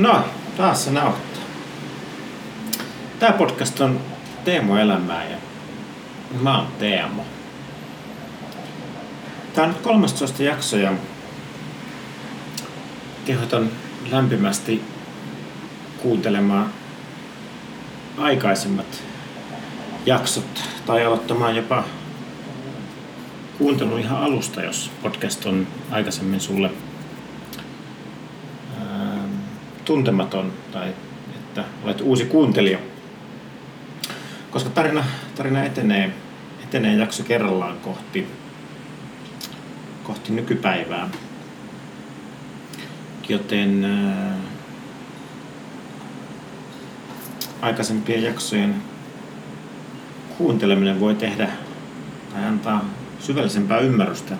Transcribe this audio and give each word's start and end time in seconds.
No, 0.00 0.24
taas 0.56 0.84
se 0.84 0.90
nauhoittaa. 0.90 1.42
Tämä 3.18 3.32
podcast 3.32 3.80
on 3.80 4.00
Teemo 4.44 4.78
Elämää 4.78 5.24
ja 5.24 5.36
mä 6.40 6.58
oon 6.58 6.66
Teemo. 6.78 7.24
Tämä 9.54 9.66
on 9.66 9.72
nyt 9.72 9.82
13 9.82 10.42
jakso 10.42 10.76
ja 10.76 10.92
kehotan 13.24 13.70
lämpimästi 14.10 14.82
kuuntelemaan 16.02 16.72
aikaisemmat 18.18 19.02
jaksot 20.06 20.64
tai 20.86 21.04
aloittamaan 21.04 21.56
jopa 21.56 21.84
kuuntelun 23.58 24.00
ihan 24.00 24.22
alusta, 24.22 24.62
jos 24.62 24.90
podcast 25.02 25.46
on 25.46 25.66
aikaisemmin 25.90 26.40
sulle 26.40 26.70
tuntematon 29.90 30.52
tai 30.72 30.88
että 31.34 31.64
olet 31.84 32.00
uusi 32.00 32.24
kuuntelija. 32.24 32.78
Koska 34.50 34.70
tarina, 34.70 35.04
tarina 35.34 35.64
etenee, 35.64 36.12
etenee 36.64 36.94
jakso 36.94 37.22
kerrallaan 37.22 37.78
kohti, 37.78 38.26
kohti 40.02 40.32
nykypäivää. 40.32 41.08
Joten 43.28 43.84
ää, 43.84 44.36
aikaisempien 47.60 48.22
jaksojen 48.22 48.74
kuunteleminen 50.38 51.00
voi 51.00 51.14
tehdä 51.14 51.48
tai 52.32 52.44
antaa 52.44 52.84
syvällisempää 53.20 53.78
ymmärrystä 53.78 54.36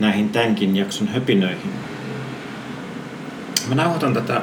näihin 0.00 0.28
tämänkin 0.28 0.76
jakson 0.76 1.08
höpinöihin. 1.08 1.93
Mä 3.68 3.74
nauhoitan 3.74 4.14
tätä 4.14 4.42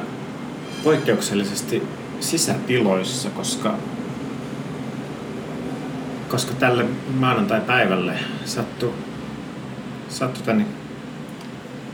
poikkeuksellisesti 0.84 1.84
sisätiloissa, 2.20 3.30
koska, 3.30 3.78
koska 6.30 6.54
tälle 6.54 6.86
maanantai-päivälle 7.14 8.20
sattui, 8.46 8.94
sattui 10.10 10.44
tänne, 10.44 10.66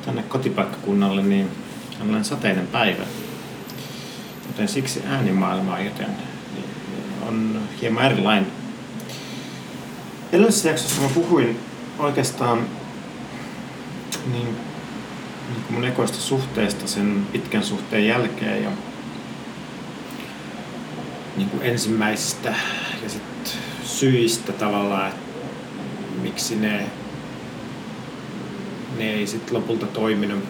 tänne 0.05 0.23
kotipaikkakunnalle 0.23 1.23
niin 1.23 1.49
tällainen 1.97 2.25
sateinen 2.25 2.67
päivä. 2.67 3.03
Joten 4.47 4.67
siksi 4.67 5.03
äänimaailma 5.07 5.80
joten 5.80 6.09
on 7.27 7.61
hieman 7.81 8.05
erilainen. 8.05 8.47
Edellisessä 10.31 10.69
jaksossa 10.69 11.02
mä 11.02 11.09
puhuin 11.13 11.59
oikeastaan 11.99 12.61
niin 14.31 14.66
mun 15.69 15.85
ekoista 15.85 16.17
suhteesta 16.17 16.87
sen 16.87 17.27
pitkän 17.31 17.63
suhteen 17.63 18.07
jälkeen 18.07 18.63
ja 18.63 18.69
niin 21.37 21.49
kuin 21.49 21.63
ensimmäisistä 21.63 22.55
ja 23.03 23.09
sit 23.09 23.57
syistä 23.83 24.51
tavallaan, 24.53 25.07
että 25.07 25.21
miksi 26.21 26.55
ne, 26.55 26.85
ne 28.97 29.13
ei 29.13 29.27
sitten 29.27 29.53
lopulta 29.53 29.85
toiminut. 29.85 30.43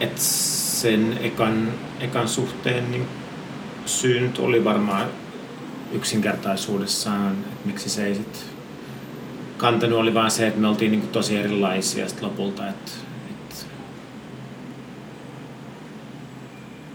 Et 0.00 0.18
sen 0.18 1.18
ekan, 1.22 1.72
ekan 2.00 2.28
suhteen 2.28 2.90
niin 2.90 3.06
syy 3.86 4.20
nyt 4.20 4.38
oli 4.38 4.64
varmaan 4.64 5.08
yksinkertaisuudessaan, 5.92 7.32
että 7.32 7.66
miksi 7.66 7.88
se 7.88 8.06
ei 8.06 8.14
sitten 8.14 8.57
kantanut 9.58 9.98
oli 9.98 10.14
vaan 10.14 10.30
se, 10.30 10.46
että 10.46 10.60
me 10.60 10.68
oltiin 10.68 10.90
niin 10.90 11.08
tosi 11.08 11.36
erilaisia 11.36 12.08
sit 12.08 12.22
lopulta, 12.22 12.68
että, 12.68 12.92
että, 13.30 13.54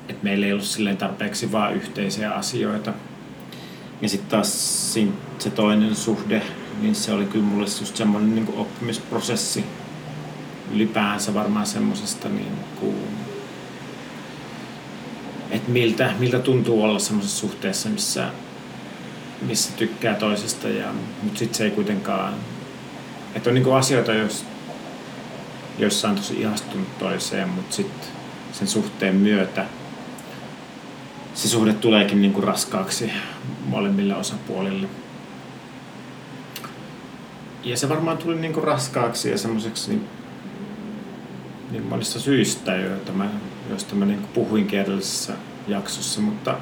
että 0.09 0.23
meillä 0.23 0.45
ei 0.45 0.51
ollut 0.51 0.65
silleen 0.65 0.97
tarpeeksi 0.97 1.51
vaan 1.51 1.73
yhteisiä 1.73 2.31
asioita. 2.31 2.93
Ja 4.01 4.09
sitten 4.09 4.29
taas 4.29 4.93
se 5.39 5.49
toinen 5.49 5.95
suhde, 5.95 6.41
niin 6.81 6.95
se 6.95 7.11
oli 7.11 7.25
kyllä 7.25 7.45
mulle 7.45 7.67
just 7.79 7.95
semmoinen 7.95 8.35
niin 8.35 8.53
oppimisprosessi 8.57 9.65
ylipäänsä 10.71 11.33
varmaan 11.33 11.65
semmoisesta 11.65 12.29
niin 12.29 12.57
kuin, 12.79 12.95
että 15.51 15.71
miltä, 15.71 16.13
miltä 16.19 16.39
tuntuu 16.39 16.83
olla 16.83 16.99
semmoisessa 16.99 17.39
suhteessa, 17.39 17.89
missä, 17.89 18.27
missä 19.41 19.71
tykkää 19.77 20.15
toisesta, 20.15 20.69
ja, 20.69 20.93
mutta 21.23 21.39
sitten 21.39 21.57
se 21.57 21.63
ei 21.63 21.71
kuitenkaan 21.71 22.33
että 23.35 23.49
on 23.49 23.53
niinku 23.53 23.71
asioita, 23.71 24.13
jos, 24.13 24.45
joissa 25.77 26.09
on 26.09 26.15
tosi 26.15 26.41
ihastunut 26.41 26.99
toiseen, 26.99 27.49
mutta 27.49 27.75
sitten 27.75 28.07
sen 28.51 28.67
suhteen 28.67 29.15
myötä 29.15 29.65
se 31.33 31.49
suhde 31.49 31.73
tuleekin 31.73 32.21
niinku 32.21 32.41
raskaaksi 32.41 33.11
molemmille 33.65 34.15
osapuolille. 34.15 34.87
Ja 37.63 37.77
se 37.77 37.89
varmaan 37.89 38.17
tuli 38.17 38.35
niinku 38.35 38.61
raskaaksi 38.61 39.29
ja 39.29 39.37
semmoiseksi 39.37 39.89
niin, 39.89 40.07
niin 41.71 41.83
monista 41.83 42.19
syistä, 42.19 42.75
joita 42.75 43.11
mä, 43.11 43.29
joista 43.69 43.95
mä 43.95 44.05
niinku 44.05 44.27
puhuin 44.33 44.75
edellisessä 44.75 45.33
jaksossa, 45.67 46.21
mutta 46.21 46.57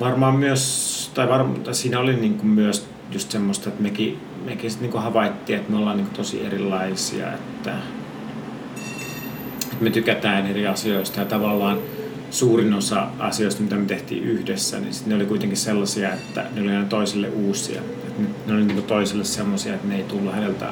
varmaan 0.00 0.36
myös, 0.36 1.10
tai, 1.14 1.28
varmaan, 1.28 1.60
tai 1.60 1.74
siinä 1.74 2.00
oli 2.00 2.16
niinku 2.16 2.46
myös 2.46 2.86
just 3.10 3.30
semmoista, 3.30 3.68
että 3.68 3.82
mekin, 3.82 4.20
mekin 4.44 4.70
sitten 4.70 4.82
niinku 4.82 4.98
havaittiin, 4.98 5.58
että 5.58 5.72
me 5.72 5.78
ollaan 5.78 5.96
niinku 5.96 6.16
tosi 6.16 6.46
erilaisia, 6.46 7.32
että, 7.32 7.74
että 9.72 9.84
me 9.84 9.90
tykätään 9.90 10.46
eri 10.46 10.66
asioista 10.66 11.20
ja 11.20 11.26
tavallaan 11.26 11.78
suurin 12.30 12.74
osa 12.74 13.08
asioista, 13.18 13.62
mitä 13.62 13.76
me 13.76 13.84
tehtiin 13.84 14.24
yhdessä, 14.24 14.80
niin 14.80 14.92
ne 15.06 15.14
oli 15.14 15.26
kuitenkin 15.26 15.58
sellaisia, 15.58 16.12
että 16.12 16.44
ne 16.54 16.60
oli 16.60 16.70
aina 16.70 16.84
toiselle 16.84 17.28
uusia. 17.28 17.80
Että 17.80 18.22
ne 18.46 18.54
oli 18.54 18.64
niinku 18.64 18.82
toiselle 18.82 19.24
sellaisia, 19.24 19.74
että 19.74 19.88
ne 19.88 19.96
ei 19.96 20.02
tullut 20.02 20.34
häneltä 20.34 20.66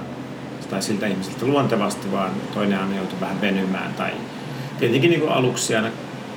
tai 0.70 0.82
siltä 0.82 1.06
ihmiseltä 1.06 1.46
luontevasti, 1.46 2.12
vaan 2.12 2.30
toinen 2.54 2.78
aina 2.78 2.96
joutui 2.96 3.20
vähän 3.20 3.40
venymään. 3.40 3.94
Tai 3.94 4.10
tietenkin 4.78 5.10
niin 5.10 5.28
aluksi 5.28 5.76
aina 5.76 5.88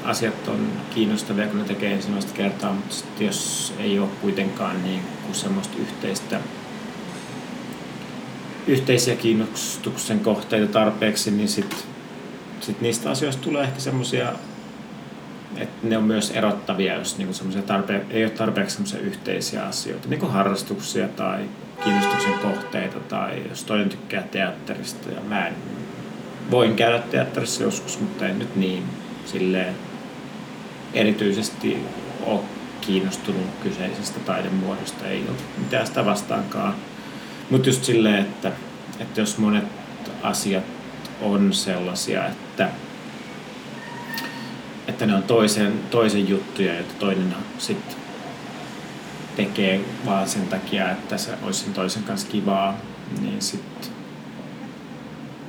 asiat 0.04 0.48
on 0.48 0.68
kiinnostavia, 0.96 1.48
kun 1.48 1.60
ne 1.60 1.66
tekee 1.66 1.94
ensimmäistä 1.94 2.34
kertaa, 2.34 2.74
mutta 2.74 3.24
jos 3.24 3.74
ei 3.80 4.00
ole 4.00 4.10
kuitenkaan 4.22 4.84
niin 4.84 5.00
kuin 5.24 5.36
semmoista 5.36 5.78
yhteistä, 5.82 6.40
yhteisiä 8.68 9.16
kiinnostuksen 9.16 10.20
kohteita 10.20 10.74
tarpeeksi, 10.74 11.32
niin 11.32 11.50
sitten 11.50 11.80
sit 12.62 12.82
niistä 12.82 13.10
asioista 13.10 13.44
tulee 13.44 13.64
ehkä 13.64 13.80
semmoisia, 13.80 14.34
että 15.58 15.88
ne 15.88 15.98
on 15.98 16.04
myös 16.04 16.32
erottavia, 16.32 16.96
jos 16.96 17.18
niinku 17.18 17.34
tarpe- 17.68 18.06
ei 18.10 18.24
ole 18.24 18.32
tarpeeksi 18.32 18.74
semmoisia 18.74 19.00
yhteisiä 19.00 19.64
asioita, 19.64 20.08
niin 20.08 20.20
kuin 20.20 20.32
harrastuksia 20.32 21.08
tai 21.08 21.40
kiinnostuksen 21.84 22.34
kohteita 22.34 23.00
tai 23.00 23.42
jos 23.50 23.64
toinen 23.64 23.90
tykkää 23.90 24.24
teatterista 24.24 25.10
ja 25.12 25.22
mä 25.22 25.48
en 25.48 25.54
voin 26.52 26.76
käydä 26.76 27.00
teatterissa 27.00 27.64
joskus, 27.64 28.00
mutta 28.00 28.28
en 28.28 28.40
nyt 28.40 28.56
niin 28.56 28.84
silleen 29.26 29.76
erityisesti 30.94 31.78
ole 32.26 32.40
kiinnostunut 32.82 33.46
kyseisestä 33.64 34.20
taidemuodosta, 34.20 35.08
ei 35.08 35.24
ole 35.30 35.38
mitään 35.58 35.88
sitä 35.88 36.06
vastaankaan. 36.06 36.76
Mutta 37.50 37.70
just 37.70 37.84
silleen, 37.84 38.22
että, 38.22 38.52
että 39.00 39.22
jos 39.22 39.38
monet 39.38 39.66
asiat 40.24 40.64
on 41.22 41.54
sellaisia, 41.54 42.28
että, 42.28 42.70
että 44.88 45.06
ne 45.06 45.16
on 45.16 45.24
toisen, 45.24 45.74
toisen 45.92 46.30
juttuja, 46.30 46.74
joita 46.74 46.94
toinen 47.00 47.36
sitten 47.58 47.96
tekee 49.36 49.82
vaan 50.06 50.30
sen 50.30 50.48
takia, 50.48 50.92
että 50.92 51.18
se 51.18 51.32
olisi 51.44 51.60
sen 51.64 51.74
toisen 51.74 52.04
kanssa 52.04 52.28
kivaa, 52.28 52.78
niin 53.22 53.42
sitten 53.42 53.92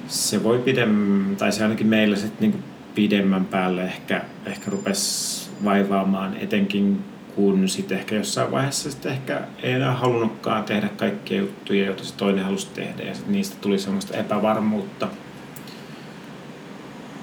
se 0.08 0.42
voi 0.42 0.58
pidemmän, 0.58 1.36
tai 1.36 1.52
se 1.52 1.62
ainakin 1.62 1.86
meillä 1.86 2.16
sitten 2.16 2.40
niinku 2.40 2.58
pidemmän 2.94 3.44
päälle 3.44 3.82
ehkä, 3.82 4.24
ehkä 4.46 4.70
rupesi 4.70 5.50
vaivaamaan, 5.64 6.36
etenkin 6.36 7.04
kun 7.34 7.68
sitten 7.68 7.98
ehkä 7.98 8.14
jossain 8.14 8.50
vaiheessa 8.50 8.90
sitten 8.90 9.12
ehkä 9.12 9.40
ei 9.62 9.72
enää 9.72 9.92
halunnutkaan 9.92 10.64
tehdä 10.64 10.88
kaikkia 10.88 11.38
juttuja, 11.38 11.84
joita 11.86 12.04
se 12.04 12.14
toinen 12.14 12.44
halusi 12.44 12.68
tehdä, 12.74 13.02
ja 13.02 13.14
sitten 13.14 13.32
niistä 13.32 13.56
tuli 13.60 13.78
semmoista 13.78 14.16
epävarmuutta 14.16 15.08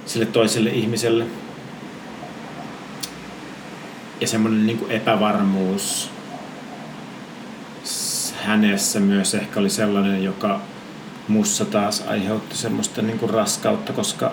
sille 0.06 0.26
toiselle 0.26 0.70
ihmiselle. 0.70 1.26
Ja 4.22 4.28
semmoinen 4.28 4.66
niin 4.68 4.86
epävarmuus 4.90 6.10
hänessä 8.42 9.00
myös 9.00 9.36
ehkä 9.36 9.60
oli 9.60 9.70
sellainen, 9.70 10.24
joka 10.24 10.62
mussa 11.28 11.66
taas 11.66 12.04
aiheutti 12.08 12.58
semmoista 12.58 13.02
niin 13.02 13.20
kuin 13.20 13.30
raskautta, 13.30 13.94
koska 13.94 14.32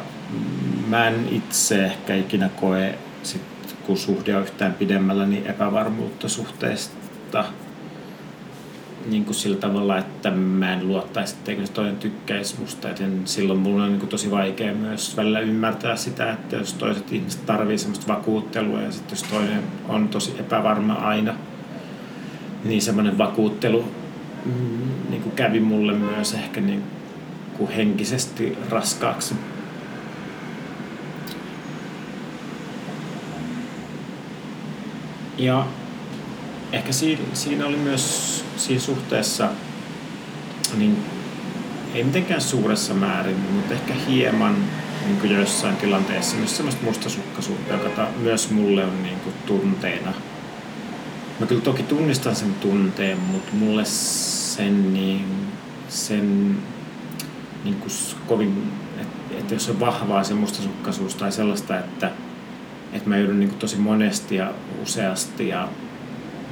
mä 0.87 1.09
en 1.09 1.29
itse 1.31 1.85
ehkä 1.85 2.15
ikinä 2.15 2.49
koe, 2.49 2.99
sit, 3.23 3.43
kun 3.89 3.99
suhde 3.99 4.37
on 4.37 4.43
yhtään 4.43 4.73
pidemmällä, 4.73 5.27
niin 5.27 5.47
epävarmuutta 5.47 6.29
suhteesta 6.29 7.45
niin 9.07 9.25
kuin 9.25 9.35
sillä 9.35 9.57
tavalla, 9.57 9.99
että 9.99 10.31
mä 10.31 10.73
en 10.73 10.89
luottaisi, 10.89 11.35
etteikö 11.35 11.67
se 11.67 11.73
toinen 11.73 11.97
tykkäisi 11.97 12.61
musta. 12.61 12.89
Joten 12.89 13.23
silloin 13.25 13.59
mulla 13.59 13.83
on 13.85 13.89
niin 13.89 14.01
kuin 14.01 14.11
tosi 14.11 14.31
vaikea 14.31 14.75
myös 14.75 15.17
välillä 15.17 15.41
ymmärtää 15.41 15.97
sitä, 15.97 16.33
että 16.33 16.57
jos 16.57 16.75
toiset 16.75 17.13
ihmiset 17.13 17.47
tarvii 17.47 17.79
semmoista 17.79 18.15
vakuuttelua 18.15 18.81
ja 18.81 18.93
sitten 18.93 19.17
jos 19.17 19.23
toinen 19.23 19.63
on 19.89 20.09
tosi 20.09 20.35
epävarma 20.41 20.95
aina, 20.95 21.35
niin 22.65 22.83
semmoinen 22.83 23.19
vakuuttelu 23.19 23.85
mm, 24.45 25.11
niin 25.11 25.23
kuin 25.23 25.35
kävi 25.35 25.61
mulle 25.61 25.93
myös 25.93 26.35
ehkä 26.35 26.61
niin 26.61 26.83
kuin 27.59 27.71
henkisesti 27.71 28.59
raskaaksi. 28.71 29.35
Ja 35.39 35.67
ehkä 36.73 36.93
siinä, 36.93 37.23
siinä 37.33 37.67
oli 37.67 37.77
myös 37.77 38.45
siinä 38.57 38.81
suhteessa, 38.81 39.49
niin 40.77 40.99
ei 41.95 42.05
mitenkään 42.05 42.41
suuressa 42.41 42.95
määrin, 42.95 43.37
mutta 43.37 43.75
ehkä 43.75 43.95
hieman 44.09 44.57
niin 45.05 45.21
kuin 45.21 45.33
joissain 45.33 45.77
tilanteissa 45.77 46.37
myös 46.37 46.57
sellaista 46.57 46.85
mustasukkaisuutta, 46.85 47.75
joka 47.75 48.09
myös 48.21 48.51
mulle 48.51 48.85
on 48.85 49.03
niin 49.03 49.21
kuin 49.21 49.35
tunteena. 49.47 50.13
Mä 51.41 51.47
kyllä 51.47 51.63
toki 51.63 51.83
tunnistan 51.83 52.37
sen 52.37 52.55
tunteen, 52.55 53.19
mutta 53.19 53.53
mulle 53.53 53.85
sen, 53.85 54.95
niin, 54.95 55.27
sen 55.89 56.57
niin 57.65 57.77
kuin 57.77 57.91
kovin, 58.27 58.73
että, 59.01 59.39
että 59.39 59.55
jos 59.55 59.69
on 59.69 59.81
vahvaa 59.81 60.25
se 60.25 60.35
mustasukkaisuus 60.35 61.15
tai 61.15 61.33
sellaista, 61.33 61.79
että, 61.79 62.11
että 62.93 63.09
mä 63.09 63.17
joudun 63.17 63.41
niin 63.41 63.49
kuin 63.49 63.59
tosi 63.59 63.77
monesti 63.77 64.37
ja 64.37 64.53
useasti 64.83 65.49
ja 65.49 65.69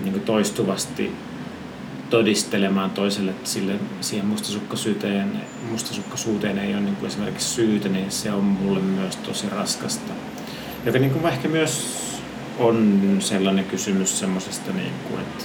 niin 0.03 0.13
kuin 0.13 0.25
toistuvasti 0.25 1.13
todistelemaan 2.11 2.91
toiselle, 2.91 3.31
että 3.31 3.51
sille, 3.51 3.73
siihen 4.01 4.27
mustasukkaisuuteen, 4.27 5.33
mustasukkaisuuteen 5.71 6.59
ei 6.59 6.75
ole 6.75 6.83
niin 6.83 6.97
kuin 6.97 7.09
esimerkiksi 7.09 7.49
syytä, 7.49 7.89
niin 7.89 8.11
se 8.11 8.33
on 8.33 8.45
mulle 8.45 8.81
myös 8.81 9.17
tosi 9.17 9.49
raskasta. 9.49 10.13
Joka 10.85 10.99
niin 10.99 11.11
kuin 11.11 11.27
ehkä 11.27 11.49
myös 11.49 11.97
on 12.59 13.17
sellainen 13.21 13.65
kysymys 13.65 14.19
semmoisesta, 14.19 14.73
niin 14.73 14.93
että, 15.19 15.45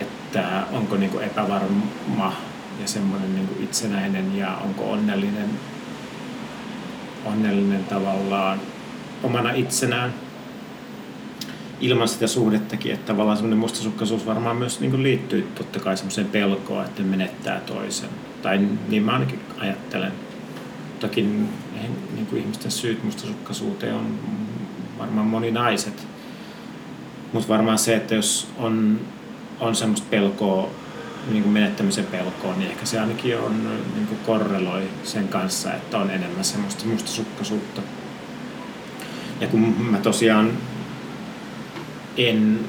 että 0.00 0.62
onko 0.72 0.96
niin 0.96 1.10
kuin 1.10 1.24
epävarma 1.24 2.32
ja 2.80 2.88
semmoinen 2.88 3.34
niin 3.34 3.48
kuin 3.48 3.64
itsenäinen 3.64 4.36
ja 4.36 4.56
onko 4.56 4.92
onnellinen, 4.92 5.50
onnellinen 7.24 7.84
tavallaan 7.84 8.60
omana 9.22 9.50
itsenään 9.50 10.14
ilman 11.80 12.08
sitä 12.08 12.26
suhdettakin, 12.26 12.92
että 12.92 13.06
tavallaan 13.06 13.36
semmoinen 13.36 13.58
mustasukkaisuus 13.58 14.26
varmaan 14.26 14.56
myös 14.56 14.80
niin 14.80 14.90
kuin 14.90 15.02
liittyy 15.02 15.48
totta 15.54 15.80
kai 15.80 15.96
semmoiseen 15.96 16.26
pelkoon, 16.26 16.84
että 16.84 17.02
menettää 17.02 17.60
toisen. 17.60 18.10
Tai 18.42 18.60
niin 18.88 19.02
mä 19.02 19.12
ainakin 19.12 19.40
ajattelen. 19.58 20.12
Toki 21.00 21.22
niin 21.22 22.26
kuin 22.30 22.42
ihmisten 22.42 22.70
syyt 22.70 23.04
mustasukkaisuuteen 23.04 23.94
on 23.94 24.18
varmaan 24.98 25.26
moninaiset. 25.26 26.06
Mutta 27.32 27.48
varmaan 27.48 27.78
se, 27.78 27.96
että 27.96 28.14
jos 28.14 28.48
on, 28.58 29.00
on 29.60 29.74
semmoista 29.74 30.06
pelkoa, 30.10 30.70
niin 31.28 31.42
kuin 31.42 31.52
menettämisen 31.52 32.06
pelkoa, 32.06 32.54
niin 32.56 32.70
ehkä 32.70 32.86
se 32.86 33.00
ainakin 33.00 33.38
on, 33.38 33.80
niin 33.94 34.06
kuin 34.06 34.20
korreloi 34.26 34.82
sen 35.04 35.28
kanssa, 35.28 35.74
että 35.74 35.98
on 35.98 36.10
enemmän 36.10 36.44
semmoista 36.44 36.86
mustasukkaisuutta. 36.86 37.82
Ja 39.40 39.46
kun 39.46 39.60
mä 39.60 39.98
tosiaan 39.98 40.52
en 42.16 42.60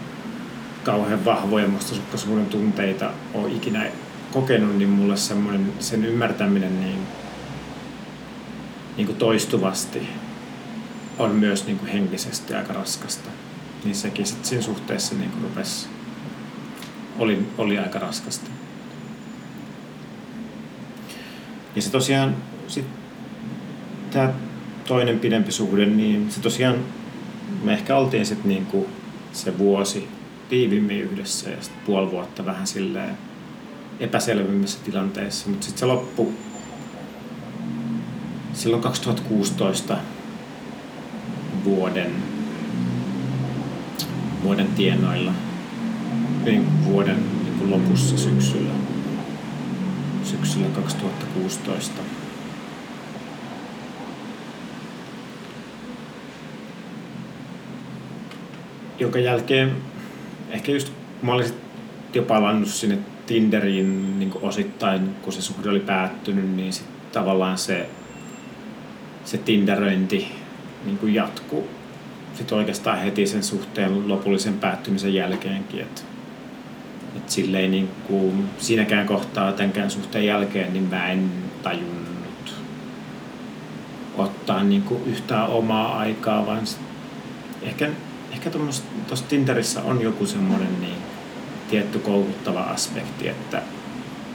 kauhean 0.83 1.25
vahvoja 1.25 1.67
mustasukkaisuuden 1.67 2.45
tunteita 2.45 3.11
ole 3.33 3.51
ikinä 3.51 3.85
kokenut, 4.33 4.77
niin 4.77 4.89
mulle 4.89 5.17
semmoinen, 5.17 5.73
sen 5.79 6.05
ymmärtäminen 6.05 6.79
niin, 6.81 6.99
niin 8.97 9.07
kuin 9.07 9.17
toistuvasti 9.17 10.09
on 11.19 11.31
myös 11.31 11.65
niin 11.65 11.79
kuin 11.79 11.91
henkisesti 11.91 12.53
aika 12.53 12.73
raskasta. 12.73 13.29
Niin 13.83 13.95
sekin 13.95 14.25
sitten 14.25 14.45
siinä 14.45 14.63
suhteessa 14.63 15.15
niin 15.15 15.31
kuin 15.31 15.43
rupesi, 15.43 15.87
oli, 17.19 17.47
oli 17.57 17.79
aika 17.79 17.99
raskasta. 17.99 18.49
Ja 21.75 21.81
se 21.81 21.91
tosiaan, 21.91 22.35
tämä 24.11 24.33
toinen 24.87 25.19
pidempi 25.19 25.51
suhde, 25.51 25.85
niin 25.85 26.31
se 26.31 26.41
tosiaan, 26.41 26.75
me 27.63 27.73
ehkä 27.73 27.97
oltiin 27.97 28.25
sitten 28.25 28.49
niin 28.49 28.65
kuin 28.65 28.85
se 29.33 29.57
vuosi 29.57 30.07
tiivimmin 30.49 31.01
yhdessä 31.01 31.49
ja 31.49 31.61
sitten 31.61 31.85
puoli 31.85 32.11
vuotta 32.11 32.45
vähän 32.45 32.67
silleen 32.67 33.17
epäselvimmissä 33.99 34.79
tilanteissa, 34.83 35.49
mutta 35.49 35.65
sitten 35.65 35.79
se 35.79 35.85
loppu 35.85 36.33
silloin 38.53 38.81
2016 38.81 39.97
vuoden, 41.63 42.11
vuoden 44.43 44.67
tienoilla, 44.67 45.31
niin 46.45 46.85
vuoden 46.85 47.17
niin 47.43 47.71
lopussa 47.71 48.17
syksyllä, 48.17 48.73
syksyllä 50.23 50.67
2016. 50.75 52.01
jonka 58.99 59.19
jälkeen 59.19 59.71
ehkä 60.49 60.71
just 60.71 60.93
mä 61.21 61.33
olisin 61.33 61.55
jo 62.13 62.23
palannut 62.23 62.69
sinne 62.69 62.97
Tinderiin 63.25 64.19
niin 64.19 64.31
osittain, 64.41 65.15
kun 65.21 65.33
se 65.33 65.41
suhde 65.41 65.69
oli 65.69 65.79
päättynyt, 65.79 66.55
niin 66.55 66.73
sit 66.73 67.11
tavallaan 67.11 67.57
se, 67.57 67.89
se 69.25 69.37
Tinderöinti 69.37 70.27
niin 70.85 71.13
jatkuu 71.13 71.67
sitten 72.33 72.57
oikeastaan 72.57 72.99
heti 72.99 73.27
sen 73.27 73.43
suhteen 73.43 74.09
lopullisen 74.09 74.53
päättymisen 74.53 75.13
jälkeenkin. 75.13 75.81
Et, 75.81 76.05
et 77.15 77.29
silleen 77.29 77.71
niin 77.71 77.89
kuin 78.07 78.49
siinäkään 78.57 79.07
kohtaa 79.07 79.51
tämänkään 79.51 79.91
suhteen 79.91 80.25
jälkeen, 80.25 80.73
niin 80.73 80.83
mä 80.83 81.11
en 81.11 81.31
tajunnut 81.63 82.53
ottaa 84.17 84.63
niin 84.63 84.81
kuin 84.81 85.03
yhtään 85.05 85.47
omaa 85.47 85.97
aikaa, 85.97 86.45
vaan 86.45 86.63
ehkä 87.61 87.89
ehkä 88.31 88.49
tuossa 89.07 89.27
Tinderissä 89.29 89.81
on 89.83 90.01
joku 90.01 90.25
semmoinen 90.25 90.81
niin 90.81 90.97
tietty 91.69 91.99
koukuttava 91.99 92.61
aspekti, 92.61 93.27
että, 93.27 93.61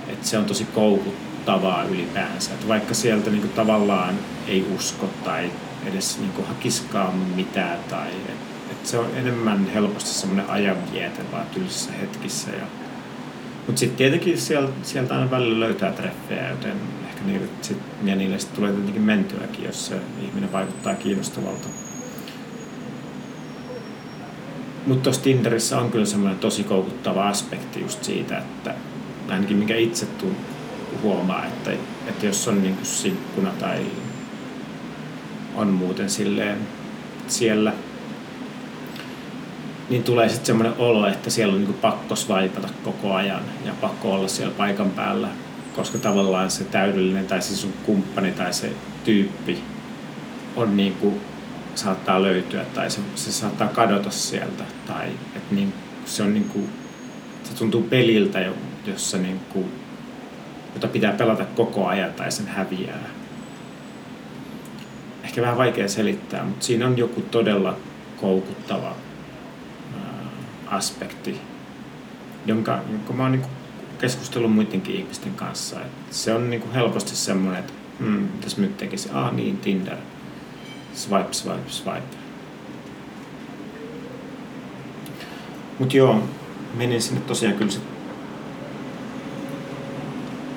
että 0.08 0.26
se 0.26 0.38
on 0.38 0.44
tosi 0.44 0.64
koukuttavaa 0.64 1.84
ylipäänsä. 1.84 2.52
Että 2.54 2.68
vaikka 2.68 2.94
sieltä 2.94 3.30
niin 3.30 3.40
kuin 3.40 3.52
tavallaan 3.52 4.14
ei 4.48 4.66
usko 4.76 5.10
tai 5.24 5.50
edes 5.86 6.18
niin 6.18 6.32
kuin 6.32 6.48
hakiskaan 6.48 7.14
mitään 7.14 7.78
tai 7.90 8.08
että 8.08 8.32
et 8.32 8.45
se 8.86 8.98
on 8.98 9.10
enemmän 9.16 9.66
helposti 9.74 10.10
semmoinen 10.10 10.50
ajanviete 10.50 11.22
vaan 11.32 11.46
tylsissä 11.46 11.92
hetkissä. 11.92 12.50
Ja, 12.50 12.66
mutta 13.66 13.80
sitten 13.80 13.96
tietenkin 13.96 14.38
sieltä, 14.38 14.72
sieltä 14.82 15.14
aina 15.14 15.30
välillä 15.30 15.60
löytää 15.60 15.92
treffejä, 15.92 16.50
joten 16.50 16.76
ehkä 17.08 17.24
niille, 17.26 17.46
sit, 17.62 17.78
ja 18.04 18.16
niille 18.16 18.38
sit 18.38 18.54
tulee 18.54 18.72
tietenkin 18.72 19.02
mentyäkin, 19.02 19.64
jos 19.64 19.86
se 19.86 19.96
ihminen 20.22 20.52
vaikuttaa 20.52 20.94
kiinnostavalta. 20.94 21.68
Mutta 24.86 25.02
tuossa 25.02 25.22
Tinderissä 25.22 25.78
on 25.78 25.90
kyllä 25.90 26.06
semmoinen 26.06 26.38
tosi 26.38 26.64
koukuttava 26.64 27.28
aspekti 27.28 27.80
just 27.80 28.04
siitä, 28.04 28.38
että 28.38 28.74
ainakin 29.28 29.56
mikä 29.56 29.76
itse 29.76 30.06
huomaa, 31.02 31.46
että, 31.46 31.70
että 32.06 32.26
jos 32.26 32.48
on 32.48 32.62
niinku 32.62 32.84
sinkkuna 32.84 33.50
tai 33.50 33.86
on 35.54 35.68
muuten 35.68 36.10
silleen 36.10 36.58
siellä, 37.28 37.72
niin 39.90 40.02
tulee 40.02 40.28
sitten 40.28 40.46
semmoinen 40.46 40.74
olo, 40.78 41.06
että 41.06 41.30
siellä 41.30 41.52
on 41.52 41.60
niinku 41.60 41.78
pakko 41.80 42.16
svaipata 42.16 42.68
koko 42.84 43.14
ajan 43.14 43.42
ja 43.64 43.72
pakko 43.80 44.12
olla 44.12 44.28
siellä 44.28 44.54
paikan 44.54 44.90
päällä, 44.90 45.28
koska 45.76 45.98
tavallaan 45.98 46.50
se 46.50 46.64
täydellinen 46.64 47.26
tai 47.26 47.42
se 47.42 47.56
sun 47.56 47.72
kumppani 47.86 48.32
tai 48.32 48.52
se 48.52 48.72
tyyppi 49.04 49.64
on 50.56 50.76
niinku 50.76 51.20
saattaa 51.74 52.22
löytyä 52.22 52.64
tai 52.74 52.90
se, 52.90 53.00
se 53.14 53.32
saattaa 53.32 53.68
kadota 53.68 54.10
sieltä 54.10 54.64
tai 54.86 55.08
että 55.36 55.54
niin, 55.54 55.72
se 56.04 56.22
on 56.22 56.34
niin 56.34 56.48
kuin, 56.48 56.68
se 57.44 57.54
tuntuu 57.54 57.82
peliltä, 57.82 58.46
jossa 58.86 59.18
niin 59.18 59.40
kuin, 59.52 59.72
jota 60.74 60.88
pitää 60.88 61.12
pelata 61.12 61.44
koko 61.44 61.86
ajan 61.86 62.12
tai 62.12 62.32
sen 62.32 62.46
häviää. 62.46 63.08
Ehkä 65.24 65.42
vähän 65.42 65.56
vaikea 65.56 65.88
selittää, 65.88 66.44
mutta 66.44 66.66
siinä 66.66 66.86
on 66.86 66.98
joku 66.98 67.20
todella 67.20 67.76
koukuttava 68.20 68.94
aspekti, 70.66 71.40
jonka, 72.46 72.78
jonka 72.90 73.12
mä 73.12 73.22
oon 73.22 73.32
niin 73.32 73.46
keskustellut 73.98 74.52
muidenkin 74.52 74.96
ihmisten 74.96 75.34
kanssa. 75.34 75.80
Et 75.80 75.92
se 76.10 76.34
on 76.34 76.50
niin 76.50 76.72
helposti 76.72 77.16
semmoinen, 77.16 77.60
että 77.60 77.72
mm, 77.98 78.08
mitäs 78.08 78.56
nyt 78.56 78.76
tekisi? 78.76 79.08
Ah 79.12 79.32
niin, 79.32 79.58
Tinder 79.58 79.96
swipe, 80.96 81.32
swipe, 81.32 81.70
swipe. 81.70 82.16
Mut 85.78 85.94
joo, 85.94 86.22
menin 86.74 87.02
sinne 87.02 87.20
tosiaan 87.20 87.54
kyllä 87.54 87.72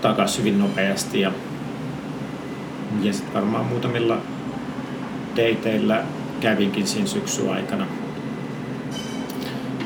takaisin 0.02 0.40
hyvin 0.40 0.60
nopeasti 0.60 1.22
ja, 1.22 1.32
ja 3.02 3.14
sitten 3.14 3.34
varmaan 3.34 3.66
muutamilla 3.66 4.18
dateilla 5.36 5.98
kävinkin 6.40 6.88
siinä 6.88 7.08
syksyn 7.08 7.54
aikana. 7.54 7.88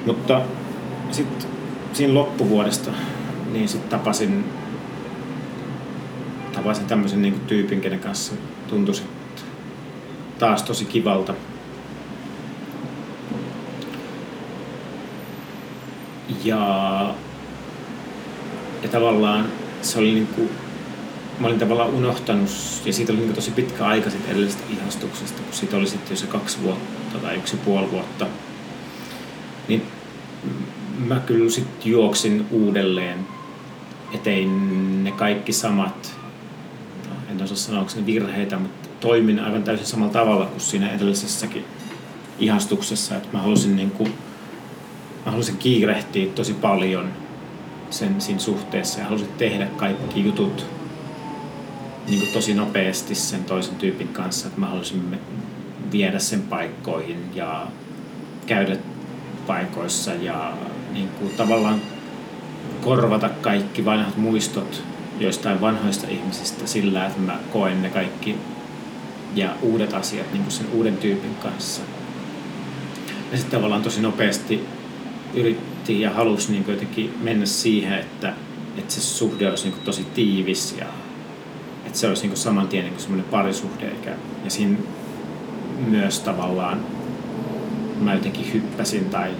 Mutta 0.05 0.41
sitten 1.11 1.49
siinä 1.93 2.13
loppuvuodesta 2.13 2.91
niin 3.51 3.69
sitten 3.69 3.89
tapasin, 3.89 4.45
tapasin 6.53 6.85
tämmöisen 6.85 7.21
niin 7.21 7.39
tyypin, 7.39 7.81
kenen 7.81 7.99
kanssa 7.99 8.33
tuntui 8.67 8.95
taas 10.39 10.63
tosi 10.63 10.85
kivalta. 10.85 11.33
Ja, 16.43 17.15
ja 18.83 18.89
tavallaan 18.89 19.45
se 19.81 19.99
oli 19.99 20.13
niin 20.13 20.27
kuin, 20.27 20.49
mä 21.39 21.47
olin 21.47 21.59
tavallaan 21.59 21.89
unohtanut, 21.89 22.49
ja 22.85 22.93
siitä 22.93 23.13
oli 23.13 23.21
niin 23.21 23.33
tosi 23.33 23.51
pitkä 23.51 23.85
aika 23.85 24.09
sitten 24.09 24.31
edellisestä 24.31 24.63
ihastuksesta, 24.69 25.41
kun 25.41 25.53
siitä 25.53 25.77
oli 25.77 25.87
sitten 25.87 26.09
jo 26.09 26.15
se 26.15 26.27
kaksi 26.27 26.57
vuotta 26.63 27.19
tai 27.21 27.35
yksi 27.35 27.57
puoli 27.57 27.91
vuotta. 27.91 28.27
Niin 29.67 29.81
mä 31.07 31.19
kyllä 31.19 31.49
sitten 31.49 31.91
juoksin 31.91 32.45
uudelleen, 32.51 33.19
etein 34.13 35.03
ne 35.03 35.11
kaikki 35.11 35.53
samat, 35.53 36.15
en 37.31 37.43
osaa 37.43 37.57
sanoa, 37.57 37.81
onko 37.81 37.93
ne 37.95 38.05
virheitä, 38.05 38.59
mutta 38.59 38.89
toimin 38.99 39.39
aivan 39.39 39.63
täysin 39.63 39.85
samalla 39.85 40.13
tavalla 40.13 40.45
kuin 40.45 40.61
siinä 40.61 40.91
edellisessäkin 40.91 41.65
ihastuksessa, 42.39 43.15
että 43.15 43.29
mä 43.33 43.41
halusin, 43.41 43.75
niin 43.75 43.91
kuin, 43.91 44.13
mä 45.25 45.31
halusin 45.31 45.57
kiirehtiä 45.57 46.27
tosi 46.35 46.53
paljon 46.53 47.09
sen 47.89 48.21
siinä 48.21 48.39
suhteessa 48.39 48.99
ja 48.99 49.05
halusin 49.05 49.27
tehdä 49.37 49.65
kaikki 49.65 50.23
jutut 50.23 50.65
niin 52.07 52.19
kuin 52.19 52.31
tosi 52.31 52.53
nopeasti 52.53 53.15
sen 53.15 53.43
toisen 53.43 53.75
tyypin 53.75 54.07
kanssa, 54.07 54.47
että 54.47 54.59
mä 54.59 54.67
halusin 54.67 55.19
viedä 55.91 56.19
sen 56.19 56.41
paikkoihin 56.41 57.35
ja 57.35 57.67
käydä 58.45 58.77
paikoissa 59.47 60.13
ja 60.13 60.53
niin 60.91 61.09
kuin 61.09 61.33
tavallaan 61.37 61.81
korvata 62.81 63.29
kaikki 63.29 63.85
vanhat 63.85 64.17
muistot 64.17 64.83
joistain 65.19 65.61
vanhoista 65.61 66.07
ihmisistä 66.07 66.67
sillä, 66.67 67.05
että 67.05 67.21
mä 67.21 67.39
koen 67.53 67.81
ne 67.81 67.89
kaikki 67.89 68.35
ja 69.35 69.49
uudet 69.61 69.93
asiat 69.93 70.33
niin 70.33 70.43
kuin 70.43 70.51
sen 70.51 70.67
uuden 70.73 70.97
tyypin 70.97 71.35
kanssa. 71.35 71.81
Ja 73.31 73.37
sitten 73.37 73.57
tavallaan 73.57 73.81
tosi 73.81 74.01
nopeasti 74.01 74.65
yritti 75.33 76.01
ja 76.01 76.09
halusi 76.09 76.51
niin 76.51 76.63
kuin 76.63 76.73
jotenkin 76.73 77.13
mennä 77.21 77.45
siihen, 77.45 77.99
että, 77.99 78.33
että 78.77 78.93
se 78.93 79.01
suhde 79.01 79.49
olisi 79.49 79.63
niin 79.63 79.73
kuin 79.73 79.85
tosi 79.85 80.03
tiivis 80.03 80.75
ja 80.79 80.85
että 81.85 81.99
se 81.99 82.07
olisi 82.07 82.21
niin 82.21 82.29
kuin 82.29 82.39
saman 82.39 82.67
tien 82.67 82.85
niin 82.85 82.99
semmoinen 82.99 83.29
parisuhde. 83.31 83.87
Eikä, 83.87 84.11
ja 84.43 84.49
siinä 84.49 84.77
myös 85.87 86.19
tavallaan 86.19 86.79
mä 87.99 88.13
jotenkin 88.13 88.53
hyppäsin 88.53 89.09
tai 89.09 89.31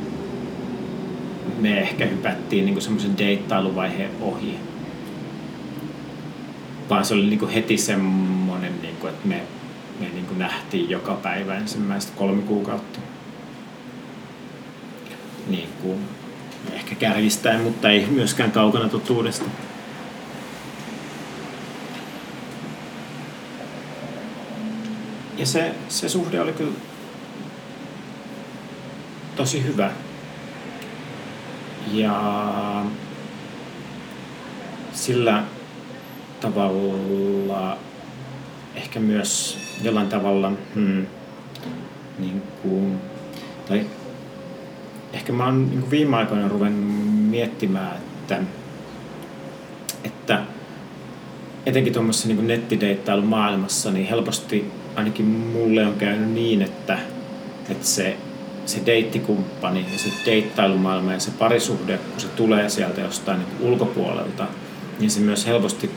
me 1.60 1.80
ehkä 1.80 2.06
hypättiin 2.06 2.66
niin 2.66 2.82
semmoisen 2.82 3.18
deittailuvaiheen 3.18 4.12
ohi. 4.22 4.56
Vaan 6.90 7.06
se 7.06 7.14
oli 7.14 7.26
niin 7.26 7.50
heti 7.50 7.78
semmoinen, 7.78 8.82
niin 8.82 8.96
kuin, 8.96 9.14
että 9.14 9.28
me, 9.28 9.42
me 10.00 10.06
niin 10.14 10.26
kuin 10.26 10.40
nähtiin 10.40 10.90
joka 10.90 11.14
päivä 11.14 11.56
ensimmäistä 11.56 12.12
kolme 12.16 12.42
kuukautta. 12.42 13.00
Niin 15.48 15.70
kuin, 15.82 16.00
ehkä 16.74 16.96
kärjistäen, 16.96 17.62
mutta 17.62 17.90
ei 17.90 18.06
myöskään 18.06 18.52
kaukana 18.52 18.90
totuudesta. 18.90 19.46
Ja 25.38 25.46
se, 25.46 25.76
se 25.90 26.10
suhde 26.10 26.42
oli 26.42 26.54
kyllä 26.54 26.74
tosi 29.44 29.64
hyvä. 29.64 29.92
Ja 31.94 32.86
sillä 34.94 35.44
tavalla 36.42 37.78
ehkä 38.76 39.00
myös 39.00 39.58
jollain 39.82 40.08
tavalla 40.08 40.52
hmm, 40.76 41.06
niin 42.20 42.42
kuin, 42.62 42.98
tai 43.68 43.86
ehkä 45.14 45.34
mä 45.34 45.46
oon 45.46 45.70
niin 45.70 45.92
viime 45.92 46.18
aikoina 46.18 46.48
ruvennut 46.48 47.14
miettimään, 47.30 47.98
että, 47.98 48.40
että 50.04 50.42
etenkin 51.66 51.94
tuommoisessa 51.94 52.28
niin 52.28 52.48
nettideittailun 52.48 53.28
maailmassa, 53.28 53.92
niin 53.92 54.08
helposti 54.08 54.72
ainakin 54.96 55.26
mulle 55.26 55.86
on 55.88 55.96
käynyt 55.96 56.30
niin, 56.30 56.62
että, 56.62 57.00
että 57.70 57.88
se 57.88 58.18
se 58.65 58.82
deittikumppani 58.86 59.86
ja 59.93 60.00
se 60.00 60.10
deittailumaailma 60.25 61.13
ja 61.13 61.20
se 61.20 61.32
parisuhde, 61.32 61.98
kun 61.98 62.22
se 62.22 62.27
tulee 62.27 62.70
sieltä 62.70 63.01
jostain 63.01 63.39
niin 63.39 63.72
ulkopuolelta, 63.72 64.48
niin 65.00 65.12
se 65.12 65.20
myös 65.20 65.48
helposti 65.48 65.91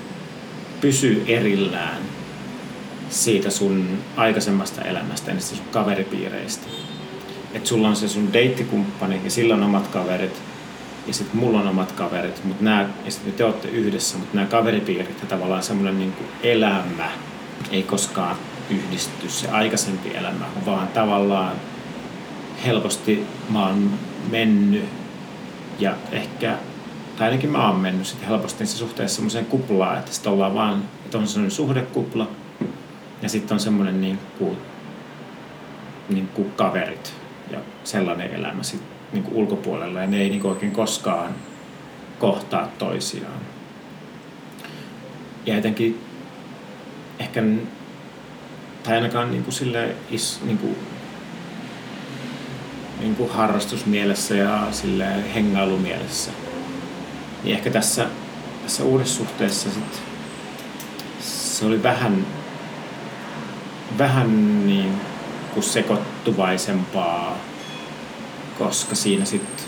pysyy 0.80 1.24
erillään 1.28 1.98
siitä 3.10 3.50
sun 3.50 3.98
aikaisemmasta 4.16 4.82
elämästä 4.82 5.32
niistä 5.32 5.56
sun 5.56 5.66
kaveripiireistä. 5.70 6.66
Että 7.54 7.68
sulla 7.68 7.88
on 7.88 7.96
se 7.96 8.08
sun 8.08 8.32
deittikumppani 8.32 9.20
ja 9.24 9.30
sillä 9.30 9.54
on 9.54 9.62
omat 9.62 9.88
kaverit 9.88 10.42
ja 11.06 11.14
sitten 11.14 11.40
mulla 11.40 11.60
on 11.60 11.68
omat 11.68 11.92
kaverit, 11.92 12.44
mutta 12.44 12.64
nämä, 12.64 12.88
ja 13.04 13.10
sitten 13.10 13.32
te 13.32 13.44
olette 13.44 13.68
yhdessä, 13.68 14.18
mutta 14.18 14.34
nämä 14.36 14.46
kaveripiirit 14.46 15.20
ja 15.20 15.26
tavallaan 15.28 15.62
semmoinen 15.62 15.98
niin 15.98 16.12
elämä 16.42 17.10
ei 17.70 17.82
koskaan 17.82 18.36
yhdisty 18.70 19.28
se 19.28 19.48
aikaisempi 19.48 20.16
elämä, 20.16 20.44
vaan 20.66 20.88
tavallaan 20.88 21.52
helposti 22.64 23.26
mä 23.50 23.66
oon 23.66 23.90
mennyt 24.30 24.84
ja 25.78 25.94
ehkä, 26.12 26.58
tai 27.16 27.26
ainakin 27.26 27.50
mä 27.50 27.68
oon 27.68 27.80
mennyt 27.80 28.06
sitten 28.06 28.28
helposti 28.28 28.66
se 28.66 28.76
suhteessa 28.76 29.16
semmoiseen 29.16 29.46
kuplaan, 29.46 29.98
että 29.98 30.12
sitten 30.12 30.32
ollaan 30.32 30.54
vaan, 30.54 30.84
että 31.04 31.18
on 31.18 31.28
semmoinen 31.28 31.50
suhdekupla 31.50 32.28
ja 33.22 33.28
sitten 33.28 33.54
on 33.54 33.60
semmoinen 33.60 34.00
niin 34.00 34.18
kuin, 34.38 34.56
niin 36.08 36.28
kuin 36.28 36.52
kaverit 36.52 37.14
ja 37.50 37.58
sellainen 37.84 38.34
elämä 38.34 38.62
sitten 38.62 38.88
niin 39.12 39.24
kuin 39.24 39.36
ulkopuolella 39.36 40.00
ja 40.00 40.06
ne 40.06 40.16
ei 40.16 40.28
niin 40.28 40.40
kuin 40.40 40.52
oikein 40.52 40.72
koskaan 40.72 41.34
kohtaa 42.18 42.68
toisiaan. 42.78 43.40
Ja 45.46 45.54
jotenkin 45.54 46.00
ehkä, 47.18 47.42
tai 48.82 48.94
ainakaan 48.94 49.30
niin 49.30 49.44
kuin 49.44 49.54
sille 49.54 49.88
is, 50.10 50.40
niin 50.44 50.58
kuin 50.58 50.76
niin 53.00 53.16
kuin 53.16 53.30
harrastusmielessä 53.30 54.34
ja 54.34 54.68
sille 54.70 55.34
hengailumielessä. 55.34 56.30
Niin 57.44 57.56
ehkä 57.56 57.70
tässä, 57.70 58.06
tässä 58.62 58.84
uudessa 58.84 59.16
suhteessa 59.16 59.70
sit, 59.70 60.02
se 61.20 61.66
oli 61.66 61.82
vähän, 61.82 62.26
vähän 63.98 64.66
niin 64.66 64.92
kuin 65.54 65.64
sekoittuvaisempaa, 65.64 67.38
koska 68.58 68.94
siinä 68.94 69.24
sitten 69.24 69.64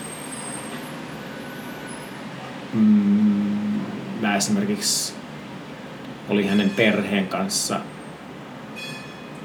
mm, 2.73 3.81
mä 4.21 4.37
esimerkiksi 4.37 5.13
oli 6.29 6.47
hänen 6.47 6.71
perheen 6.71 7.29
kanssa 7.29 7.81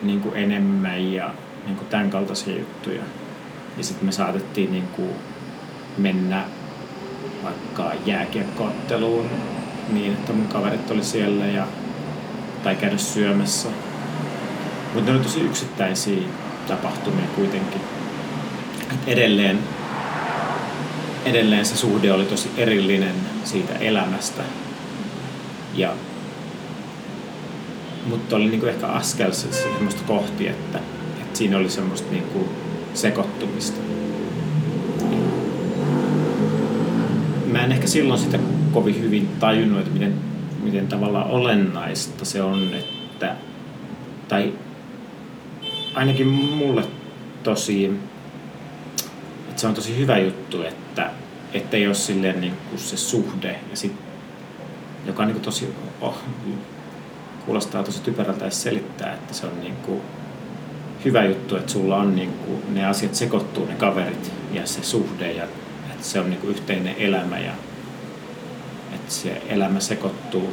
niin 0.02 0.22
kuin 0.22 0.36
enemmän 0.36 1.14
ja 1.14 1.34
niin 1.66 1.76
kuin 1.76 1.88
tämän 1.88 2.10
kaltaisia 2.10 2.60
juttuja. 2.60 3.04
Ja 3.78 3.84
sitten 3.84 4.06
me 4.06 4.12
saatettiin 4.12 4.72
niin 4.72 4.88
kuin 4.88 5.10
mennä 5.98 6.46
vaikka 7.44 7.92
jääkiekkootteluun 8.06 9.30
niin, 9.90 10.14
että 10.14 10.34
mun 10.34 10.48
kaverit 10.48 10.92
oli 10.92 11.04
siellä 11.04 11.46
ja, 11.46 11.68
tai 12.64 12.76
käydä 12.76 12.98
syömässä. 12.98 13.70
Mutta 14.94 15.12
ne 15.12 15.18
oli 15.18 15.24
tosi 15.24 15.42
yksittäisiä 15.42 16.24
tapahtumia 16.68 17.26
kuitenkin. 17.36 17.82
Et 18.92 19.08
edelleen, 19.08 19.60
edelleen 21.26 21.66
se 21.66 21.78
suhde 21.78 22.12
oli 22.12 22.26
tosi 22.26 22.52
erillinen 22.58 23.16
siitä 23.44 23.74
elämästä. 23.74 24.44
Ja, 25.74 25.94
mutta 28.06 28.36
oli 28.36 28.48
niinku 28.48 28.66
ehkä 28.66 28.88
askel 28.88 29.32
semmoista 29.32 30.02
kohti, 30.08 30.48
että, 30.48 30.80
että 31.22 31.38
siinä 31.38 31.58
oli 31.58 31.70
semmoista 31.70 32.12
niinku 32.12 32.50
sekoittumista. 32.94 33.82
Mä 37.52 37.64
en 37.64 37.72
ehkä 37.72 37.88
silloin 37.88 38.20
sitä 38.20 38.40
kovin 38.72 39.02
hyvin 39.02 39.30
tajunnut, 39.40 39.80
että 39.80 39.94
miten, 39.94 40.14
miten 40.64 40.88
tavallaan 40.88 41.28
olennaista 41.28 42.26
se 42.26 42.42
on, 42.42 42.74
että, 42.74 43.36
tai 44.28 44.54
ainakin 45.94 46.28
mulle 46.28 46.84
tosi, 47.44 47.86
että 49.50 49.62
se 49.62 49.68
on 49.68 49.74
tosi 49.74 49.98
hyvä 49.98 50.18
juttu, 50.18 50.62
että, 50.62 51.12
ettei 51.54 51.88
ole 51.88 51.96
silleen 51.96 52.42
niin 52.42 52.54
kuin 52.70 52.80
se 52.80 52.98
suhde, 52.98 53.60
ja 53.70 53.78
sit, 53.78 53.94
joka 55.06 55.24
on 55.24 55.28
niin 55.28 55.36
kuin 55.36 55.46
tosi, 55.46 55.74
oh, 56.02 56.18
kuulostaa 57.46 57.84
tosi 57.84 58.02
typerältä 58.02 58.46
edes 58.46 58.64
selittää, 58.64 59.14
että 59.14 59.34
se 59.34 59.46
on 59.46 59.60
niin 59.62 59.76
kuin 59.76 60.02
hyvä 61.06 61.26
juttu, 61.26 61.56
että 61.56 61.72
sulla 61.72 61.98
on 61.98 62.16
niin 62.16 62.30
kuin, 62.30 62.76
ne 62.76 62.86
asiat 62.86 63.16
sekoittuu, 63.16 63.66
ne 63.66 63.76
kaverit 63.76 64.32
ja 64.52 64.66
se 64.66 64.84
suhde, 64.84 65.32
ja 65.32 65.44
että 65.92 66.06
se 66.06 66.20
on 66.20 66.30
niin 66.30 66.40
kuin 66.40 66.52
yhteinen 66.52 66.96
elämä, 66.98 67.40
ja 67.40 67.52
että 68.94 69.14
se 69.14 69.42
elämä 69.50 69.80
sekoittuu. 69.80 70.50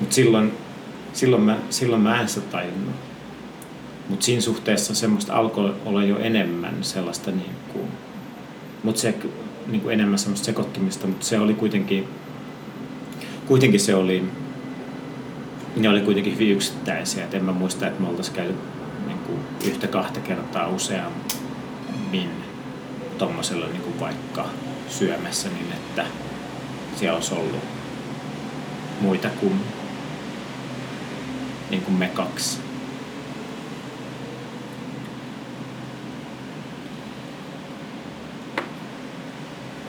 Mutta 0.00 0.14
silloin, 0.14 0.52
silloin, 1.12 1.42
mä, 1.42 1.58
silloin 1.70 2.02
mä 2.02 2.20
en 2.20 2.28
sitä 2.28 2.46
tajunnut. 2.46 2.94
Mutta 4.08 4.24
siinä 4.24 4.40
suhteessa 4.40 4.94
semmoista 4.94 5.34
alkoi 5.34 5.74
olla 5.84 6.04
jo 6.04 6.18
enemmän 6.18 6.84
sellaista, 6.84 7.30
niin 7.30 7.54
kuin, 7.72 7.88
mutta 8.82 9.00
se 9.00 9.14
niin 9.66 9.80
kuin 9.80 9.92
enemmän 9.92 10.18
semmoista 10.18 10.46
sekoittumista, 10.46 11.06
mutta 11.06 11.26
se 11.26 11.38
oli 11.38 11.54
kuitenkin, 11.54 12.08
kuitenkin 13.46 13.80
se 13.80 13.94
oli, 13.94 14.24
ne 15.76 15.88
oli 15.88 16.00
kuitenkin 16.00 16.34
hyvin 16.34 16.50
yksittäisiä. 16.50 17.24
Et 17.24 17.34
en 17.34 17.44
mä 17.44 17.52
muista, 17.52 17.86
että 17.86 18.02
me 18.02 18.08
oltaisiin 18.08 18.34
kuin 18.34 18.79
yhtä 19.64 19.86
kahta 19.86 20.20
kertaa 20.20 20.68
useammin 20.68 22.30
tuommoisella 23.18 23.66
niin 23.66 23.82
kuin 23.82 24.00
vaikka 24.00 24.46
syömässä 24.88 25.48
niin, 25.48 25.72
että 25.72 26.04
siellä 26.96 27.16
olisi 27.16 27.34
ollut 27.34 27.64
muita 29.00 29.28
kuin, 29.28 29.60
niin 31.70 31.82
kuin 31.82 31.94
me 31.94 32.06
kaksi. 32.06 32.58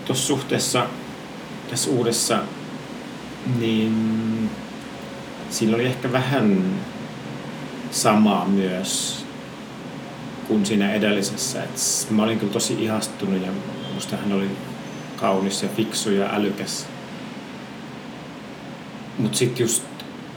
Tuossa 0.06 0.28
suhteessa 0.28 0.88
tässä 1.70 1.90
uudessa, 1.90 2.40
niin 3.60 4.50
siinä 5.50 5.76
oli 5.76 5.86
ehkä 5.86 6.12
vähän 6.12 6.76
samaa 7.92 8.46
myös 8.46 9.21
kuin 10.48 10.66
siinä 10.66 10.94
edellisessä. 10.94 11.64
Et 11.64 12.08
mä 12.10 12.24
olin 12.24 12.40
kyllä 12.40 12.54
tosi 12.54 12.84
ihastunut 12.84 13.42
ja 13.42 13.52
musta 13.94 14.18
hän 14.18 14.34
oli 14.34 14.50
kaunis 15.16 15.64
ja 15.64 15.70
fiksu 15.70 16.12
ja 16.12 16.30
älykäs. 16.34 16.86
Mutta 19.18 19.38
sitten 19.38 19.64
just 19.64 19.84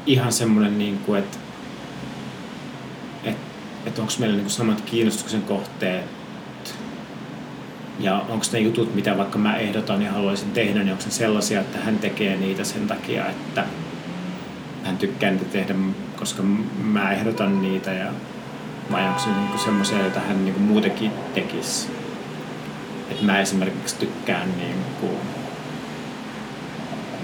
ihan 0.07 0.33
semmoinen, 0.33 0.79
niinku, 0.79 1.15
että 1.15 1.39
et, 3.25 3.37
et 3.87 3.99
onko 3.99 4.13
meillä 4.19 4.37
niinku 4.37 4.51
samat 4.51 4.81
kiinnostuksen 4.81 5.43
kohteet 5.43 6.05
ja 8.01 8.19
onko 8.29 8.45
ne 8.53 8.59
jutut, 8.59 8.95
mitä 8.95 9.19
vaikka 9.19 9.39
mä 9.39 9.57
ehdotan 9.57 10.03
ja 10.03 10.13
haluaisin 10.13 10.51
tehdä, 10.51 10.79
niin 10.79 10.93
onko 10.93 11.05
ne 11.05 11.11
sellaisia, 11.11 11.61
että 11.61 11.79
hän 11.79 11.99
tekee 11.99 12.37
niitä 12.37 12.65
sen 12.65 12.87
takia, 12.87 13.27
että 13.27 13.65
hän 14.85 14.99
tykkää 14.99 15.31
niitä 15.31 15.45
tehdä, 15.45 15.75
koska 16.17 16.43
mä 16.83 17.13
ehdotan 17.13 17.63
niitä 17.63 17.93
ja 17.93 18.13
vai 18.93 19.09
onko 19.09 19.21
se 19.21 19.31
niinku 19.31 19.59
semmoisia, 19.59 19.99
joita 19.99 20.21
hän 20.21 20.45
niinku 20.45 20.61
muutenkin 20.61 21.11
tekisi. 21.35 21.89
Et 23.11 23.23
mä 23.23 23.41
esimerkiksi 23.41 23.97
tykkään 23.97 24.49
niinku, 24.59 25.19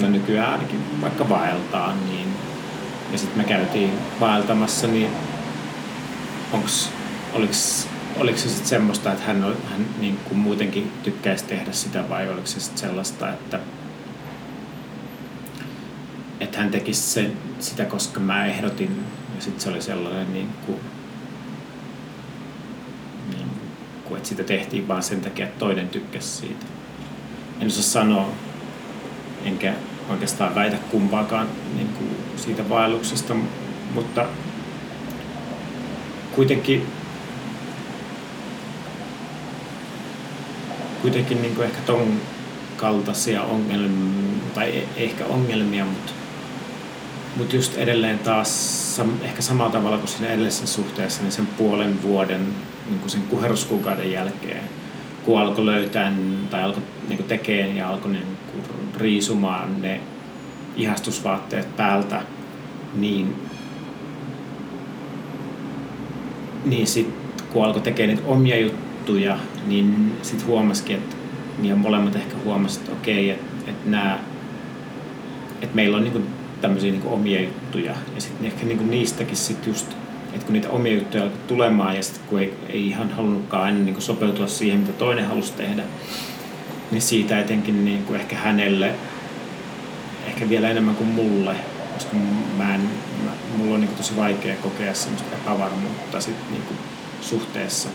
no 0.00 0.08
nykyään 0.08 0.52
ainakin 0.52 1.00
vaikka 1.00 1.28
vaeltaa, 1.28 1.94
niin 1.94 2.28
ja 3.12 3.18
sitten 3.18 3.38
me 3.38 3.44
käytiin 3.44 3.92
vaeltamassa, 4.20 4.86
niin 4.86 5.10
onks, 6.52 6.90
oliks, 7.32 7.88
oliko 8.16 8.38
se 8.38 8.48
sitten 8.48 8.66
semmoista, 8.66 9.12
että 9.12 9.24
hän, 9.24 9.42
hän 9.42 9.86
niin 10.00 10.16
kuin 10.16 10.38
muutenkin 10.38 10.92
tykkäisi 11.02 11.44
tehdä 11.44 11.72
sitä 11.72 12.08
vai 12.08 12.28
oliko 12.28 12.46
se 12.46 12.60
sitten 12.60 12.78
sellaista, 12.78 13.30
että, 13.30 13.60
että 16.40 16.58
hän 16.58 16.70
tekisi 16.70 17.00
se, 17.00 17.30
sitä, 17.58 17.84
koska 17.84 18.20
mä 18.20 18.46
ehdotin 18.46 19.04
ja 19.34 19.42
sitten 19.42 19.60
se 19.60 19.68
oli 19.68 19.82
sellainen 19.82 20.32
niin 20.32 20.48
kuin, 20.66 20.78
niin 23.34 23.48
kuin, 24.04 24.09
että 24.20 24.28
sitä 24.28 24.44
tehtiin 24.44 24.88
vaan 24.88 25.02
sen 25.02 25.20
takia, 25.20 25.46
että 25.46 25.58
toinen 25.58 25.88
tykkäsi 25.88 26.28
siitä. 26.28 26.66
En 27.60 27.66
osaa 27.66 27.82
sanoa, 27.82 28.28
enkä 29.44 29.74
oikeastaan 30.10 30.54
väitä 30.54 30.76
kumpaakaan 30.90 31.46
niin 31.76 31.88
kuin 31.88 32.10
siitä 32.36 32.68
vaelluksesta, 32.68 33.34
mutta 33.94 34.26
kuitenkin 36.32 36.86
kuitenkin 41.02 41.42
niin 41.42 41.54
kuin 41.54 41.66
ehkä 41.66 41.80
ton 41.86 42.20
kaltaisia 42.76 43.42
ongelmia, 43.42 44.40
tai 44.54 44.78
e- 44.78 44.88
ehkä 44.96 45.26
ongelmia, 45.26 45.84
mutta, 45.84 46.12
mutta 47.36 47.56
just 47.56 47.76
edelleen 47.76 48.18
taas 48.18 49.00
ehkä 49.22 49.42
samalla 49.42 49.72
tavalla 49.72 49.98
kuin 49.98 50.08
siinä 50.08 50.28
edellisessä 50.28 50.66
suhteessa, 50.66 51.22
niin 51.22 51.32
sen 51.32 51.46
puolen 51.46 52.02
vuoden 52.02 52.46
niin 52.90 53.00
kuin 53.00 53.10
sen 53.10 53.22
kuheruskuukauden 53.22 54.12
jälkeen, 54.12 54.64
kun 55.24 55.40
alkoi 55.40 55.66
löytää 55.66 56.12
tai 56.50 56.62
alkoi 56.62 56.82
niin 57.08 57.24
tekemään 57.24 57.76
ja 57.76 57.88
alkoi 57.88 58.12
niin 58.12 58.26
riisumaan 58.96 59.82
ne 59.82 60.00
ihastusvaatteet 60.76 61.76
päältä, 61.76 62.22
niin, 62.94 63.34
niin 66.64 66.86
sitten 66.86 67.14
kun 67.52 67.64
alkoi 67.64 67.82
tekemään 67.82 68.16
niitä 68.16 68.28
omia 68.28 68.60
juttuja, 68.60 69.36
niin 69.66 70.12
sitten 70.22 70.46
huomasikin, 70.46 70.96
että 70.96 71.16
ja 71.62 71.76
molemmat 71.76 72.16
ehkä 72.16 72.34
huomasivat, 72.44 72.88
että 72.88 73.00
okei, 73.00 73.30
että, 73.30 73.70
että 73.70 73.90
nämä, 73.90 74.18
että 75.62 75.76
meillä 75.76 75.96
on 75.96 76.04
niinku 76.04 76.20
tämmöisiä 76.60 76.92
niinku 76.92 77.14
omia 77.14 77.40
juttuja. 77.40 77.94
Ja 78.14 78.20
sitten 78.20 78.46
ehkä 78.46 78.66
niinku 78.66 78.84
niistäkin 78.84 79.36
sitten 79.36 79.70
just 79.70 79.96
että 80.32 80.46
kun 80.46 80.52
niitä 80.52 80.70
omia 80.70 80.94
juttuja 80.94 81.22
alkoi 81.22 81.38
tulemaan 81.46 81.96
ja 81.96 82.02
sitten 82.02 82.22
kun 82.28 82.40
ei, 82.40 82.54
ei 82.68 82.86
ihan 82.86 83.10
halunnutkaan 83.10 83.62
aina 83.62 83.78
niin 83.78 84.02
sopeutua 84.02 84.46
siihen, 84.46 84.80
mitä 84.80 84.92
toinen 84.92 85.26
halusi 85.26 85.52
tehdä, 85.52 85.82
niin 86.90 87.02
siitä 87.02 87.40
etenkin 87.40 87.84
niin 87.84 88.04
kuin 88.04 88.20
ehkä 88.20 88.36
hänelle, 88.36 88.94
ehkä 90.26 90.48
vielä 90.48 90.68
enemmän 90.68 90.96
kuin 90.96 91.08
mulle, 91.08 91.54
koska 91.94 92.16
mä 92.56 92.74
en, 92.74 92.80
mä, 93.24 93.30
mulla 93.56 93.74
on 93.74 93.80
niin 93.80 93.88
kuin 93.88 93.98
tosi 93.98 94.16
vaikea 94.16 94.56
kokea 94.56 94.94
semmoista 94.94 95.36
epävarmuutta 95.36 96.20
sit 96.20 96.50
niin 96.50 96.62
kuin 96.62 96.78
suhteessa. 97.20 97.88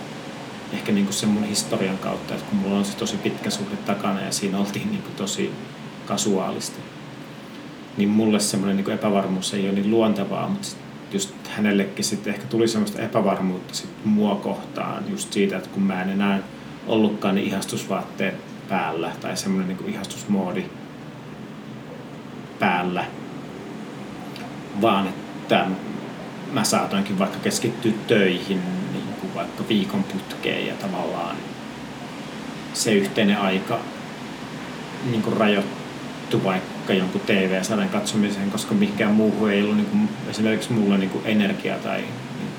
Ehkä 0.74 0.92
niin 0.92 1.06
kuin 1.06 1.14
sen 1.14 1.30
mun 1.30 1.44
historian 1.44 1.98
kautta, 1.98 2.34
että 2.34 2.46
kun 2.50 2.60
mulla 2.60 2.78
on 2.78 2.86
se 2.86 2.98
tosi 2.98 3.18
pitkä 3.18 3.50
suhde 3.50 3.76
takana 3.76 4.22
ja 4.22 4.32
siinä 4.32 4.60
oltiin 4.60 4.92
niin 4.92 5.02
kuin 5.02 5.16
tosi 5.16 5.52
kasuaalisti, 6.06 6.80
niin 7.98 8.10
mulle 8.10 8.40
semmoinen 8.40 8.78
niin 8.78 8.92
epävarmuus 8.92 9.54
ei 9.54 9.66
ole 9.70 9.72
niin 9.72 9.92
luontevaa, 9.92 10.48
mutta 10.48 10.68
just 11.16 11.48
hänellekin 11.48 12.06
sitten 12.06 12.34
ehkä 12.34 12.48
tuli 12.48 12.68
semmoista 12.68 13.02
epävarmuutta 13.02 13.76
sit 13.76 13.90
mua 14.06 14.36
kohtaan 14.36 15.04
just 15.10 15.34
siitä, 15.34 15.58
että 15.58 15.70
kun 15.70 15.84
mä 15.84 16.02
en 16.02 16.10
enää 16.10 16.40
ollutkaan 16.88 17.36
niin 17.36 17.48
ihastusvaatteet 17.48 18.36
päällä 18.70 19.12
tai 19.22 19.38
semmoinen 19.38 19.78
niin 19.78 19.94
ihastusmoodi 19.94 20.66
päällä, 22.60 23.06
vaan 24.82 25.08
että 25.08 25.66
mä 26.52 26.64
saatoinkin 26.64 27.20
vaikka 27.20 27.38
keskittyä 27.40 27.92
töihin 28.08 28.62
niin 28.94 29.16
kuin 29.22 29.36
vaikka 29.36 29.64
viikon 29.70 30.04
putkeen 30.04 30.68
ja 30.68 30.74
tavallaan 30.74 31.36
se 32.74 32.94
yhteinen 32.94 33.38
aika 33.38 33.80
niin 35.12 35.22
kuin 35.22 35.38
rajoittui 35.38 36.44
vaikka 36.44 36.75
jonkun 36.94 37.22
TV-sarjan 37.22 37.90
katsomiseen, 37.90 38.52
koska 38.52 38.74
mikään 38.74 39.14
muu 39.14 39.48
ei 39.48 39.64
ollut 39.64 39.76
niin 39.76 39.88
kuin, 39.88 40.10
esimerkiksi 40.30 40.74
mulla 40.74 40.98
niin 40.98 41.10
kuin 41.10 41.26
energia 41.26 41.76
tai 41.76 42.02
niin, 42.02 42.52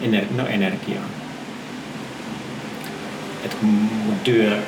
ener, 0.00 0.24
no 0.36 0.46
energiaa. 0.46 1.04
Et 3.44 3.54
kun 3.54 3.68
mun 3.68 4.18
työ 4.24 4.62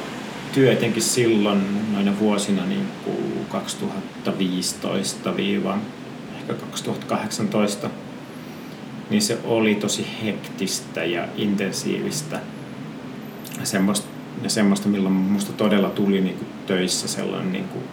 työ 0.53 0.73
etenkin 0.73 1.03
silloin 1.03 1.93
noina 1.93 2.19
vuosina 2.19 2.67
niin 2.67 2.87
kuin 3.05 3.47
2015 3.49 5.31
ehkä 6.39 6.55
2018, 6.55 7.91
niin 9.11 9.23
se 9.23 9.39
oli 9.45 9.75
tosi 9.75 10.07
hektistä 10.25 11.05
ja 11.05 11.29
intensiivistä. 11.37 12.41
Semmoista, 13.65 14.09
ja 14.43 14.51
semmoista, 14.51 14.89
milloin 14.89 15.15
minusta 15.15 15.53
todella 15.53 15.91
tuli 15.91 16.21
niin 16.21 16.37
kuin 16.37 16.49
töissä 16.67 17.09
sellainen 17.09 17.53
niin 17.53 17.69
kuin 17.69 17.85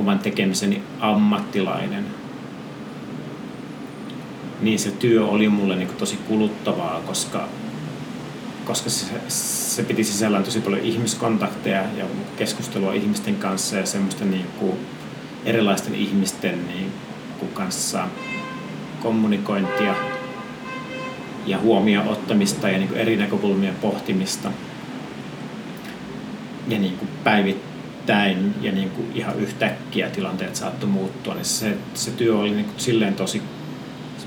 oman 0.00 0.18
tekemiseni 0.18 0.82
ammattilainen. 1.00 2.06
Niin 4.60 4.78
se 4.78 4.90
työ 4.90 5.26
oli 5.26 5.48
mulle 5.48 5.76
niin 5.76 5.88
tosi 5.88 6.16
kuluttavaa, 6.16 7.00
koska 7.06 7.48
koska 8.64 8.90
se, 8.90 9.06
se 9.28 9.82
piti 9.82 10.04
sisällään 10.04 10.44
tosi 10.44 10.60
paljon 10.60 10.82
ihmiskontakteja 10.82 11.82
ja 11.96 12.04
keskustelua 12.36 12.92
ihmisten 12.92 13.36
kanssa 13.36 13.76
ja 13.76 13.86
semmoista 13.86 14.24
niin 14.24 14.46
kuin 14.58 14.72
erilaisten 15.44 15.94
ihmisten 15.94 16.66
niin 16.66 16.92
kuin 17.38 17.52
kanssa 17.52 18.08
kommunikointia 19.02 19.94
ja 21.46 21.58
huomioon 21.58 22.08
ottamista 22.08 22.68
ja 22.68 22.78
niin 22.78 22.88
kuin 22.88 23.00
eri 23.00 23.16
näkökulmien 23.16 23.74
pohtimista 23.74 24.52
ja 26.68 26.78
niin 26.78 26.96
kuin 26.96 27.08
päivit, 27.24 27.69
päivittäin 28.06 28.54
ja 28.62 28.72
niin 28.72 28.90
kuin 28.90 29.12
ihan 29.14 29.38
yhtäkkiä 29.38 30.10
tilanteet 30.10 30.56
saattoi 30.56 30.88
muuttua, 30.88 31.34
niin 31.34 31.44
se, 31.44 31.76
se 31.94 32.10
työ 32.10 32.38
oli 32.38 32.50
niin 32.50 32.64
kuin 32.64 32.80
silleen 32.80 33.14
tosi 33.14 33.42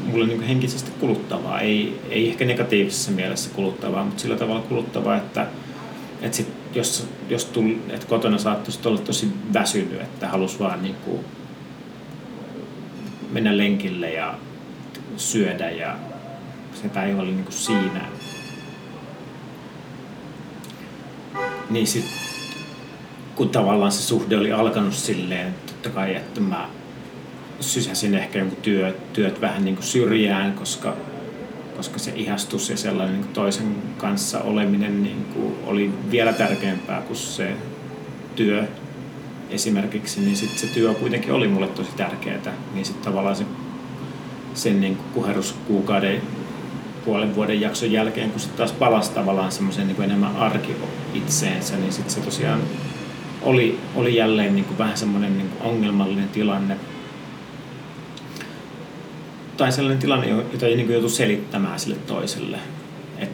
mulle 0.05 0.27
niin 0.27 0.37
kuin 0.37 0.47
henkisesti 0.47 0.91
kuluttavaa. 0.99 1.59
Ei, 1.59 2.01
ei 2.09 2.29
ehkä 2.29 2.45
negatiivisessa 2.45 3.11
mielessä 3.11 3.49
kuluttavaa, 3.55 4.05
mutta 4.05 4.21
sillä 4.21 4.35
tavalla 4.35 4.61
kuluttavaa, 4.61 5.17
että, 5.17 5.47
että 6.21 6.37
sit, 6.37 6.47
jos, 6.73 7.07
jos 7.29 7.45
tull, 7.45 7.75
että 7.89 8.07
kotona 8.07 8.37
saattaisi 8.37 8.79
olla 8.85 9.01
tosi 9.01 9.31
väsynyt, 9.53 10.01
että 10.01 10.27
halusi 10.27 10.59
vaan 10.59 10.83
niin 10.83 10.95
kuin 10.95 11.19
mennä 13.31 13.57
lenkille 13.57 14.11
ja 14.11 14.35
syödä 15.17 15.69
ja 15.69 15.95
se 16.81 16.89
päivä 16.89 17.21
oli 17.21 17.31
niin 17.31 17.43
kuin 17.43 17.53
siinä. 17.53 18.05
Niin 21.69 21.87
sitten 21.87 22.32
kun 23.35 23.49
tavallaan 23.49 23.91
se 23.91 24.01
suhde 24.01 24.37
oli 24.37 24.51
alkanut 24.51 24.93
silleen, 24.93 25.55
totta 25.65 25.89
kai, 25.89 26.15
että 26.15 26.41
mä 26.41 26.69
sysäsin 27.59 28.15
ehkä 28.15 28.39
jonkun 28.39 28.57
työt, 28.61 29.13
työt 29.13 29.41
vähän 29.41 29.65
niin 29.65 29.75
kuin 29.75 29.85
syrjään, 29.85 30.53
koska, 30.53 30.95
koska 31.77 31.99
se 31.99 32.11
ihastus 32.15 32.69
ja 32.69 32.77
sellainen 32.77 33.13
niin 33.13 33.23
kuin 33.23 33.33
toisen 33.33 33.75
kanssa 33.97 34.41
oleminen 34.41 35.03
niin 35.03 35.25
kuin 35.33 35.55
oli 35.65 35.91
vielä 36.11 36.33
tärkeämpää 36.33 37.01
kuin 37.01 37.17
se 37.17 37.51
työ 38.35 38.63
esimerkiksi, 39.49 40.21
niin 40.21 40.35
sitten 40.35 40.59
se 40.59 40.67
työ 40.67 40.93
kuitenkin 40.93 41.33
oli 41.33 41.47
mulle 41.47 41.67
tosi 41.67 41.91
tärkeää. 41.97 42.53
Niin 42.73 42.85
sitten 42.85 43.03
tavallaan 43.03 43.35
se, 43.35 43.45
sen 44.53 44.81
niin 44.81 44.95
kuin 44.95 45.07
kuheruskuukauden 45.13 46.21
puolen 47.05 47.35
vuoden 47.35 47.61
jakson 47.61 47.91
jälkeen, 47.91 48.31
kun 48.31 48.39
sitten 48.39 48.57
taas 48.57 48.71
palasi 48.71 49.11
tavallaan 49.11 49.51
semmoisen 49.51 49.87
niin 49.87 50.03
enemmän 50.03 50.35
arki 50.35 50.75
itseensä, 51.13 51.75
niin 51.75 51.93
sitten 51.93 52.13
se 52.13 52.21
tosiaan 52.21 52.61
oli, 53.43 53.79
oli 53.95 54.15
jälleen 54.15 54.55
niin 54.55 54.65
kuin 54.65 54.77
vähän 54.77 54.97
semmoinen 54.97 55.37
niin 55.37 55.49
kuin 55.49 55.61
ongelmallinen 55.71 56.29
tilanne. 56.29 56.77
Tai 59.57 59.71
sellainen 59.71 60.01
tilanne, 60.01 60.27
jota 60.27 60.65
ei 60.65 60.75
niin 60.75 60.91
joutu 60.91 61.09
selittämään 61.09 61.79
sille 61.79 61.95
toiselle. 61.95 62.57
Et, 63.17 63.29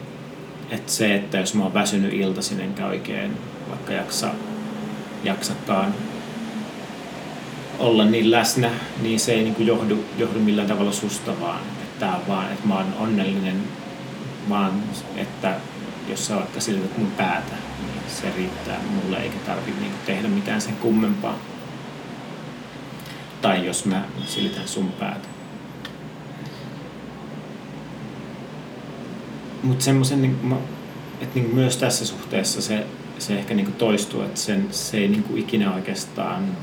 et 0.70 0.88
se, 0.88 1.14
että 1.14 1.38
jos 1.38 1.54
mä 1.54 1.62
oon 1.62 1.74
väsynyt 1.74 2.14
iltaisin 2.14 2.60
enkä 2.60 2.86
oikein 2.86 3.36
vaikka 3.68 3.92
jaksa, 3.92 4.30
jaksakaan 5.24 5.94
olla 7.78 8.04
niin 8.04 8.30
läsnä, 8.30 8.70
niin 9.02 9.20
se 9.20 9.32
ei 9.32 9.42
niin 9.42 9.54
kuin 9.54 9.66
johdu, 9.66 10.04
johdu 10.18 10.38
millään 10.38 10.68
tavalla 10.68 10.92
susta 10.92 11.40
vaan. 11.40 11.60
Että 11.82 12.10
vaan, 12.28 12.52
että 12.52 12.68
mä 12.68 12.74
oon 12.74 12.94
onnellinen, 12.98 13.56
vaan 14.48 14.72
että 15.16 15.54
jos 16.08 16.26
sä 16.26 16.36
vaikka 16.36 16.60
silität 16.60 16.98
mun 16.98 17.10
päätä, 17.10 17.54
se 18.20 18.32
riittää 18.36 18.80
mulle 18.94 19.16
eikä 19.16 19.36
tarvitse 19.46 19.80
niinku 19.80 19.98
tehdä 20.06 20.28
mitään 20.28 20.60
sen 20.60 20.76
kummempaa. 20.76 21.38
Tai 23.42 23.66
jos 23.66 23.84
mä 23.84 24.04
silitän 24.26 24.68
sun 24.68 24.92
päätä. 24.92 25.28
Mutta 29.62 29.84
semmoisen, 29.84 30.22
niin, 30.22 30.54
että 31.20 31.38
niin 31.38 31.54
myös 31.54 31.76
tässä 31.76 32.06
suhteessa 32.06 32.62
se, 32.62 32.86
se 33.18 33.38
ehkä 33.38 33.54
niin 33.54 33.72
toistuu, 33.72 34.22
että 34.22 34.40
sen, 34.40 34.68
se 34.70 34.96
ei 34.96 35.08
niin 35.08 35.24
ikinä 35.36 35.74
oikeastaan, 35.74 36.56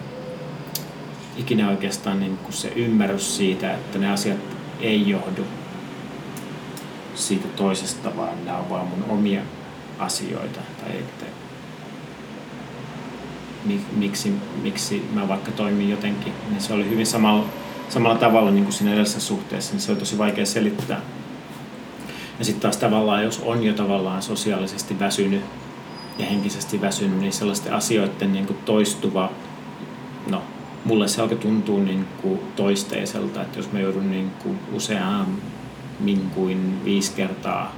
ikinä 1.37 1.69
oikeastaan 1.69 2.19
niin 2.19 2.39
se 2.49 2.67
ymmärrys 2.75 3.37
siitä, 3.37 3.73
että 3.73 3.99
ne 3.99 4.11
asiat 4.11 4.39
ei 4.81 5.09
johdu 5.09 5.43
siitä 7.15 7.47
toisesta, 7.47 8.17
vaan 8.17 8.45
nämä 8.45 8.57
on 8.57 8.69
vaan 8.69 8.87
mun 8.87 9.05
omia 9.09 9.41
asioita. 9.99 10.59
Tai 10.81 10.97
että 10.97 11.25
miksi, 13.95 14.33
miksi 14.61 15.05
mä 15.13 15.27
vaikka 15.27 15.51
toimin 15.51 15.89
jotenkin, 15.89 16.33
niin 16.49 16.61
se 16.61 16.73
oli 16.73 16.89
hyvin 16.89 17.05
samalla, 17.05 17.45
samalla 17.89 18.17
tavalla 18.17 18.51
niin 18.51 18.63
kuin 18.63 18.73
siinä 18.73 18.93
edellisessä 18.93 19.19
suhteessa, 19.19 19.73
niin 19.73 19.81
se 19.81 19.91
oli 19.91 19.99
tosi 19.99 20.17
vaikea 20.17 20.45
selittää. 20.45 21.01
Ja 22.39 22.45
sitten 22.45 22.61
taas 22.61 22.77
tavallaan, 22.77 23.23
jos 23.23 23.41
on 23.45 23.63
jo 23.63 23.73
tavallaan 23.73 24.21
sosiaalisesti 24.21 24.99
väsynyt 24.99 25.41
ja 26.17 26.25
henkisesti 26.25 26.81
väsynyt, 26.81 27.19
niin 27.19 27.33
sellaisten 27.33 27.73
asioiden 27.73 28.33
niin 28.33 28.45
kuin 28.45 28.57
toistuva, 28.65 29.31
no 30.29 30.41
mulle 30.85 31.07
se 31.07 31.21
alkoi 31.21 31.37
tuntua 31.37 31.79
niin 31.79 32.05
kuin 32.21 32.39
toisteiselta, 32.55 33.41
että 33.41 33.59
jos 33.59 33.71
mä 33.71 33.79
joudun 33.79 34.11
niin 34.11 34.31
kuin 34.43 34.59
useammin 34.73 36.31
kuin 36.35 36.85
viisi 36.85 37.11
kertaa 37.15 37.75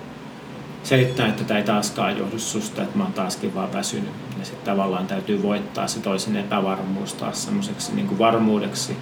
selittää, 0.84 1.28
että 1.28 1.44
tämä 1.44 1.58
ei 1.58 1.66
taaskaan 1.66 2.18
johdu 2.18 2.40
susta, 2.40 2.82
että 2.82 2.98
mä 2.98 3.04
oon 3.04 3.14
taaskin 3.14 3.56
vaan 3.56 3.74
väsynyt. 3.74 4.10
Ja 4.40 4.46
sitten 4.46 4.66
tavallaan 4.66 5.08
täytyy 5.08 5.44
voittaa 5.44 5.88
se 5.88 6.00
toisen 6.00 6.36
epävarmuus 6.36 7.14
taas 7.14 7.44
semmoiseksi 7.44 7.96
niin 7.96 8.20
varmuudeksi. 8.20 8.98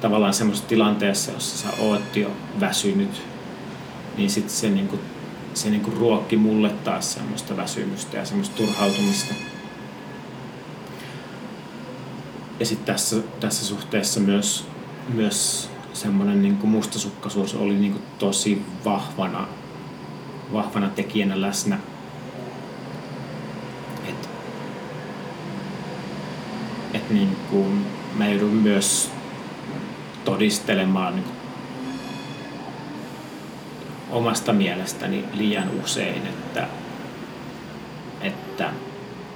Tavallaan 0.00 0.34
semmoisessa 0.34 0.68
tilanteessa, 0.68 1.32
jossa 1.32 1.58
sä 1.58 1.76
oot 1.78 2.16
jo 2.16 2.30
väsynyt, 2.60 3.22
niin 4.16 4.30
sitten 4.30 4.54
se, 4.54 4.70
niin 4.70 4.88
kuin, 4.88 5.00
se 5.54 5.70
niin 5.70 5.82
kuin 5.82 5.96
ruokki 5.96 6.36
mulle 6.36 6.70
taas 6.70 7.12
semmoista 7.12 7.56
väsymystä 7.56 8.16
ja 8.16 8.24
semmoista 8.24 8.56
turhautumista. 8.56 9.34
Ja 12.60 12.66
sitten 12.66 12.94
tässä, 12.94 13.16
tässä 13.40 13.66
suhteessa 13.66 14.20
myös, 14.20 14.66
myös 15.14 15.70
semmoinen 15.92 16.42
niin 16.42 16.56
kuin 16.56 16.70
mustasukkaisuus 16.70 17.54
oli 17.54 17.74
niin 17.74 17.92
kuin 17.92 18.04
tosi 18.18 18.62
vahvana 18.84 19.48
vahvana 20.52 20.88
tekijänä 20.88 21.40
läsnä. 21.40 21.78
Et, 24.08 24.28
et 26.94 27.03
niin 27.14 27.36
kuin 27.50 27.86
mä 28.14 28.28
joudun 28.28 28.54
myös 28.54 29.10
todistelemaan 30.24 31.14
niin 31.14 31.26
omasta 34.10 34.52
mielestäni 34.52 35.24
liian 35.34 35.70
usein, 35.84 36.26
että, 36.26 36.66
että, 38.20 38.70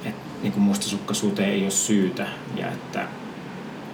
että 0.04 0.20
niin 0.42 0.52
kuin 0.52 0.62
mustasukkaisuuteen 0.62 1.50
ei 1.50 1.62
ole 1.62 1.70
syytä 1.70 2.26
ja 2.56 2.68
että, 2.68 3.02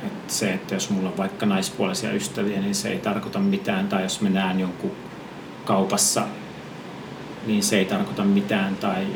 että 0.06 0.34
se, 0.34 0.52
että 0.52 0.74
jos 0.74 0.90
mulla 0.90 1.08
on 1.08 1.16
vaikka 1.16 1.46
naispuolisia 1.46 2.12
ystäviä, 2.12 2.60
niin 2.60 2.74
se 2.74 2.88
ei 2.88 2.98
tarkoita 2.98 3.38
mitään. 3.38 3.88
Tai 3.88 4.02
jos 4.02 4.20
mä 4.20 4.28
näen 4.28 4.60
jonkun 4.60 4.92
kaupassa 5.64 6.26
niin 7.46 7.62
se 7.62 7.78
ei 7.78 7.84
tarkoita 7.84 8.24
mitään 8.24 8.76
tai, 8.76 9.06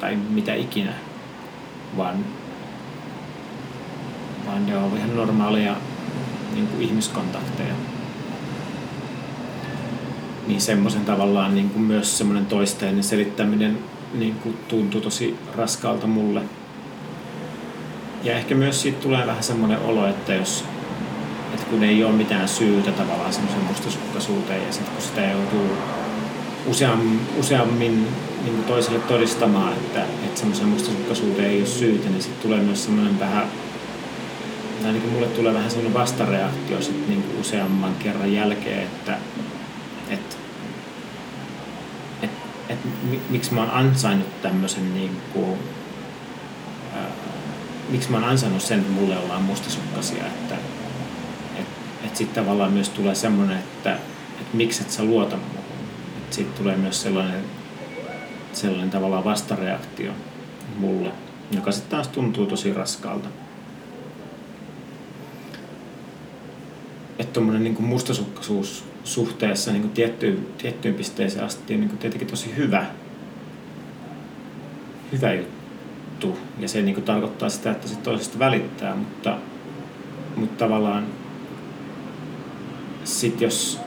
tai 0.00 0.16
mitä 0.16 0.54
ikinä, 0.54 0.92
vaan, 1.96 2.24
vaan 4.52 4.66
ne 4.66 4.76
on 4.76 4.96
ihan 4.96 5.16
normaaleja 5.16 5.76
niin 6.54 6.66
kuin 6.66 6.82
ihmiskontakteja. 6.82 7.74
Niin 10.46 10.60
semmoisen 10.60 11.04
tavallaan 11.04 11.54
niin 11.54 11.70
kuin 11.70 11.82
myös 11.82 12.18
semmoinen 12.18 12.46
toisteinen 12.46 13.04
selittäminen 13.04 13.78
niin 14.14 14.34
kuin 14.34 14.58
tuntuu 14.68 15.00
tosi 15.00 15.36
raskaalta 15.56 16.06
mulle. 16.06 16.42
Ja 18.24 18.32
ehkä 18.32 18.54
myös 18.54 18.82
siitä 18.82 19.02
tulee 19.02 19.26
vähän 19.26 19.42
semmoinen 19.42 19.78
olo, 19.78 20.06
että 20.06 20.34
jos 20.34 20.64
että 21.54 21.66
kun 21.66 21.84
ei 21.84 22.04
ole 22.04 22.12
mitään 22.12 22.48
syytä 22.48 22.92
tavallaan 22.92 23.32
semmoisen 23.32 23.64
mustasukkaisuuteen 23.64 24.66
ja 24.66 24.72
sitten 24.72 24.94
kun 24.94 25.02
sitä 25.02 25.20
joutuu 25.20 25.76
useam, 26.66 27.18
useammin 27.38 28.08
niin 28.44 28.64
toiselle 28.64 28.98
todistamaan, 28.98 29.72
että, 29.72 30.02
että 30.02 30.40
semmoisen 30.40 30.68
mustasukkaisuuteen 30.68 31.50
ei 31.50 31.58
ole 31.58 31.66
syytä, 31.66 32.08
niin 32.08 32.22
sitten 32.22 32.42
tulee 32.42 32.60
myös 32.60 32.84
semmoinen 32.84 33.20
vähän, 33.20 33.46
ainakin 34.86 35.10
mulle 35.10 35.26
tulee 35.26 35.54
vähän 35.54 35.70
semmoinen 35.70 35.94
vastareaktio 35.94 36.82
sit 36.82 37.08
niin 37.08 37.22
kuin 37.22 37.40
useamman 37.40 37.94
kerran 37.94 38.32
jälkeen, 38.32 38.82
että, 38.82 39.18
että 40.08 40.36
et, 42.22 42.30
et, 42.68 42.78
miksi 43.30 43.54
mä 43.54 43.60
oon 43.60 43.70
ansainnut 43.70 44.42
tämmöisen 44.42 44.94
niin 44.94 45.16
kuin, 45.32 45.58
ää, 46.94 47.10
miksi 47.88 48.10
mä 48.10 48.16
oon 48.16 48.28
ansainnut 48.28 48.62
sen, 48.62 48.78
että 48.78 48.92
mulle 48.92 49.18
ollaan 49.18 49.42
mustasukkaisia, 49.42 50.26
että 50.26 50.54
et, 51.58 51.66
et 52.04 52.16
sitten 52.16 52.44
tavallaan 52.44 52.72
myös 52.72 52.88
tulee 52.88 53.14
semmoinen, 53.14 53.58
että 53.58 53.92
et 54.40 54.54
miksi 54.54 54.82
et 54.82 54.90
sä 54.90 55.04
luota 55.04 55.36
muuhun 55.36 55.62
siitä 56.34 56.50
tulee 56.58 56.76
myös 56.76 57.02
sellainen, 57.02 57.44
sellainen 58.52 58.90
tavallaan 58.90 59.24
vastareaktio 59.24 60.12
mulle, 60.76 61.12
joka 61.50 61.72
sitten 61.72 61.90
taas 61.90 62.08
tuntuu 62.08 62.46
tosi 62.46 62.72
raskaalta. 62.72 63.28
Että 67.18 67.32
tuommoinen 67.32 67.64
niin 67.64 67.82
mustasukkaisuus 67.82 68.84
suhteessa 69.04 69.72
niin 69.72 69.82
kuin 69.82 69.92
tiettyyn, 69.92 70.46
tiettyyn 70.58 70.94
pisteeseen 70.94 71.44
asti 71.44 71.74
on 71.74 71.80
niin 71.80 71.88
kuin 71.88 71.98
tietenkin 71.98 72.28
tosi 72.28 72.56
hyvä, 72.56 72.86
hyvä 75.12 75.32
juttu. 75.32 76.38
Ja 76.58 76.68
se 76.68 76.82
niin 76.82 76.94
kuin 76.94 77.04
tarkoittaa 77.04 77.48
sitä, 77.48 77.70
että 77.70 77.88
se 77.88 77.96
toisesta 77.96 78.38
välittää, 78.38 78.94
mutta, 78.94 79.38
mutta 80.36 80.64
tavallaan 80.64 81.06
sit 83.04 83.40
jos 83.40 83.80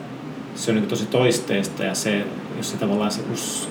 se 0.56 0.72
on 0.72 0.78
niin 0.78 0.88
tosi 0.88 1.06
toisteista 1.06 1.84
ja 1.84 1.96
se, 1.96 2.26
jos 2.58 2.72
se 2.72 2.78
tavallaan 2.78 3.12
se, 3.12 3.22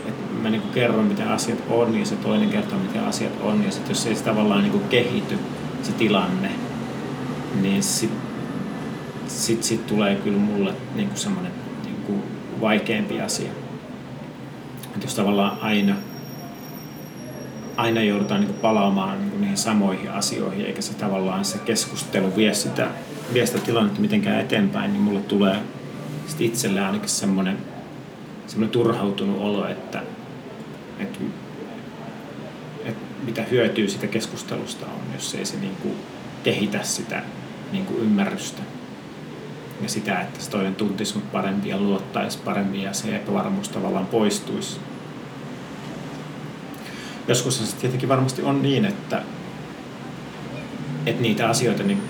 että 0.07 0.35
mä 0.43 0.51
niin 0.51 0.63
kerron, 0.75 1.05
miten 1.05 1.29
asiat 1.29 1.59
on, 1.71 1.99
ja 1.99 2.07
se 2.07 2.17
toinen 2.17 2.51
kertoo, 2.51 2.79
miten 2.79 3.05
asiat 3.05 3.33
on, 3.43 3.65
ja 3.65 3.71
sitten 3.71 3.91
jos 3.91 4.07
ei 4.07 4.15
se 4.15 4.25
tavallaan 4.25 4.63
niin 4.63 4.85
kehity, 4.91 5.39
se 5.83 5.93
tilanne, 5.93 6.51
niin 7.61 7.83
sitten 7.83 8.34
sit, 9.29 9.63
sit 9.63 9.87
tulee 9.87 10.17
kyllä 10.17 10.39
mulle 10.39 10.73
niin 10.95 11.09
kuin 11.09 11.19
semmoinen 11.19 11.53
niin 11.85 12.03
kuin 12.07 12.23
vaikeampi 12.61 13.21
asia. 13.21 13.51
Että 14.85 15.07
jos 15.07 15.15
tavallaan 15.15 15.59
aina, 15.61 15.97
aina 17.77 18.03
joudutaan 18.03 18.41
niin 18.41 18.51
kuin 18.51 18.61
palaamaan 18.61 19.19
niin 19.19 19.31
kuin 19.31 19.41
niihin 19.41 19.57
samoihin 19.57 20.11
asioihin, 20.11 20.67
eikä 20.67 20.83
se 20.83 20.95
tavallaan 20.95 21.45
se 21.45 21.59
keskustelu 21.59 22.37
vie 22.37 22.55
sitä, 22.55 22.89
vie 23.35 23.47
sitä 23.47 23.59
tilannetta 23.59 24.01
mitenkään 24.01 24.41
eteenpäin, 24.41 24.93
niin 24.93 25.03
mulle 25.03 25.21
tulee 25.21 25.57
sit 26.27 26.41
itselle 26.41 26.81
ainakin 26.81 27.09
semmoinen, 27.09 27.59
semmoinen 28.47 28.73
turhautunut 28.73 29.41
olo, 29.41 29.69
että, 29.69 30.03
että, 30.99 31.19
että 32.85 33.05
mitä 33.25 33.43
hyötyä 33.43 33.89
sitä 33.89 34.07
keskustelusta 34.07 34.87
on, 34.87 35.15
jos 35.15 35.35
ei 35.35 35.47
se 35.47 35.57
niin 35.57 35.77
kuin 35.83 35.95
kehitä 36.45 36.83
sitä 36.83 37.23
niin 37.73 37.87
kuin 37.87 38.01
ymmärrystä 38.01 38.63
ja 39.83 39.89
sitä, 39.89 40.21
että 40.21 40.41
se 40.41 40.51
toinen 40.51 40.75
tuntisi 40.75 41.15
mut 41.15 41.33
paremmin 41.33 41.71
ja 41.71 41.79
luottaisi 41.79 42.39
paremmin 42.39 42.83
ja 42.83 42.93
se 42.93 43.17
epävarmuus 43.17 43.69
tavallaan 43.69 44.07
poistuisi. 44.07 44.81
Joskus 47.29 47.71
se 47.71 47.77
tietenkin 47.77 48.09
varmasti 48.09 48.43
on 48.43 48.63
niin, 48.63 48.85
että, 48.85 49.23
että 51.07 51.23
niitä 51.23 51.49
asioita, 51.49 51.83
niin, 51.83 52.03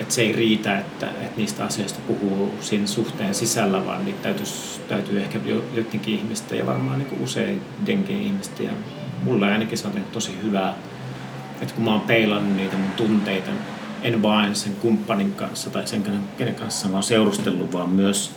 että 0.00 0.14
se 0.14 0.22
ei 0.22 0.32
riitä, 0.32 0.78
että, 0.78 1.06
että 1.06 1.36
niistä 1.36 1.64
asioista 1.64 2.00
puhuu 2.06 2.54
siinä 2.60 2.86
suhteen 2.86 3.34
sisällä, 3.34 3.86
vaan 3.86 4.04
niitä 4.04 4.22
täytyisi, 4.22 4.80
täytyy 4.88 5.20
ehkä 5.20 5.38
jotenkin 5.74 6.14
ihmistä 6.14 6.54
ja 6.56 6.66
varmaan 6.66 6.98
niin 6.98 7.22
useidenkin 7.22 8.22
ihmistä. 8.22 8.62
Ja 8.62 8.70
mulle 9.22 9.52
ainakin 9.52 9.78
se 9.78 9.86
on 9.86 10.04
tosi 10.12 10.38
hyvää, 10.42 10.74
että 11.62 11.74
kun 11.74 11.84
mä 11.84 11.90
oon 11.90 12.00
peilannut 12.00 12.56
niitä 12.56 12.76
mun 12.76 12.90
tunteita 12.90 13.50
en 14.06 14.22
vain 14.22 14.54
sen 14.54 14.76
kumppanin 14.76 15.32
kanssa 15.32 15.70
tai 15.70 15.86
sen, 15.86 16.04
kenen 16.38 16.54
kanssa 16.54 16.88
mä 16.88 16.94
oon 16.94 17.02
seurustellut, 17.02 17.72
vaan 17.72 17.90
myös, 17.90 18.30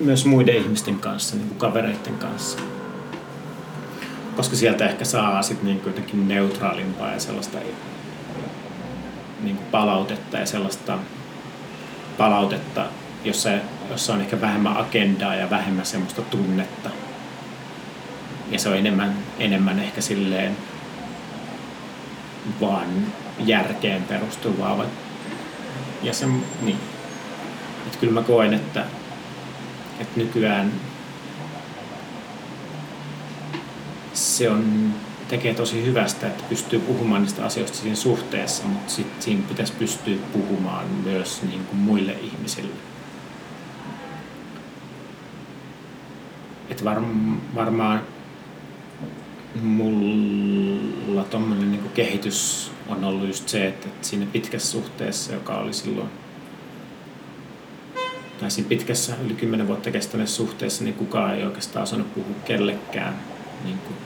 myös 0.00 0.26
muiden 0.26 0.56
ihmisten 0.56 0.98
kanssa, 0.98 1.36
niin 1.36 1.48
kuin 1.48 1.58
kavereiden 1.58 2.18
kanssa. 2.18 2.58
Koska 4.36 4.56
sieltä 4.56 4.88
ehkä 4.88 5.04
saa 5.04 5.42
sit 5.42 5.62
niin 5.62 5.82
jotenkin 5.86 6.28
neutraalimpaa 6.28 7.12
ja 7.12 7.20
sellaista 7.20 7.58
niin 9.42 9.56
kuin 9.56 9.66
palautetta 9.70 10.38
ja 10.38 10.46
sellaista 10.46 10.98
palautetta, 12.18 12.86
jossa, 13.24 13.50
jossa 13.90 14.12
on 14.14 14.20
ehkä 14.20 14.40
vähemmän 14.40 14.76
agendaa 14.76 15.34
ja 15.34 15.50
vähemmän 15.50 15.86
semmoista 15.86 16.22
tunnetta. 16.22 16.90
Ja 18.50 18.58
se 18.58 18.68
on 18.68 18.76
enemmän, 18.76 19.16
enemmän 19.38 19.78
ehkä 19.78 20.00
silleen 20.00 20.56
vaan 22.60 22.88
järkeen 23.38 24.02
perustuvaa. 24.02 24.84
Ja 26.02 26.14
se, 26.14 26.26
niin. 26.62 26.78
Että 27.86 27.98
kyllä 27.98 28.12
mä 28.12 28.22
koen, 28.22 28.54
että, 28.54 28.84
että 30.00 30.20
nykyään 30.20 30.72
se 34.12 34.50
on, 34.50 34.92
tekee 35.28 35.54
tosi 35.54 35.84
hyvästä, 35.84 36.26
että 36.26 36.44
pystyy 36.48 36.78
puhumaan 36.78 37.22
niistä 37.22 37.44
asioista 37.44 37.78
siinä 37.78 37.96
suhteessa, 37.96 38.64
mutta 38.64 38.92
sit 38.92 39.22
siinä 39.22 39.42
pitäisi 39.48 39.72
pystyä 39.72 40.16
puhumaan 40.32 40.86
myös 40.86 41.42
niin 41.42 41.64
kuin 41.64 41.78
muille 41.78 42.12
ihmisille. 42.12 42.74
Että 46.70 46.84
var, 46.84 47.02
varmaan 47.54 48.02
mulla 49.62 50.43
tuommoinen 51.22 51.72
niin 51.72 51.90
kehitys 51.94 52.70
on 52.88 53.04
ollut 53.04 53.26
just 53.26 53.48
se, 53.48 53.66
että, 53.66 53.88
että 53.88 54.06
siinä 54.06 54.26
pitkässä 54.32 54.72
suhteessa, 54.72 55.32
joka 55.32 55.54
oli 55.54 55.72
silloin, 55.72 56.08
tai 58.40 58.50
siinä 58.50 58.68
pitkässä 58.68 59.14
yli 59.24 59.34
kymmenen 59.34 59.68
vuotta 59.68 59.90
kestäneessä 59.90 60.36
suhteessa, 60.36 60.84
niin 60.84 60.94
kukaan 60.94 61.34
ei 61.34 61.44
oikeastaan 61.44 61.82
osannut 61.82 62.14
puhua 62.14 62.36
kellekään 62.44 63.18
niin 63.64 63.78
kuin 63.78 63.96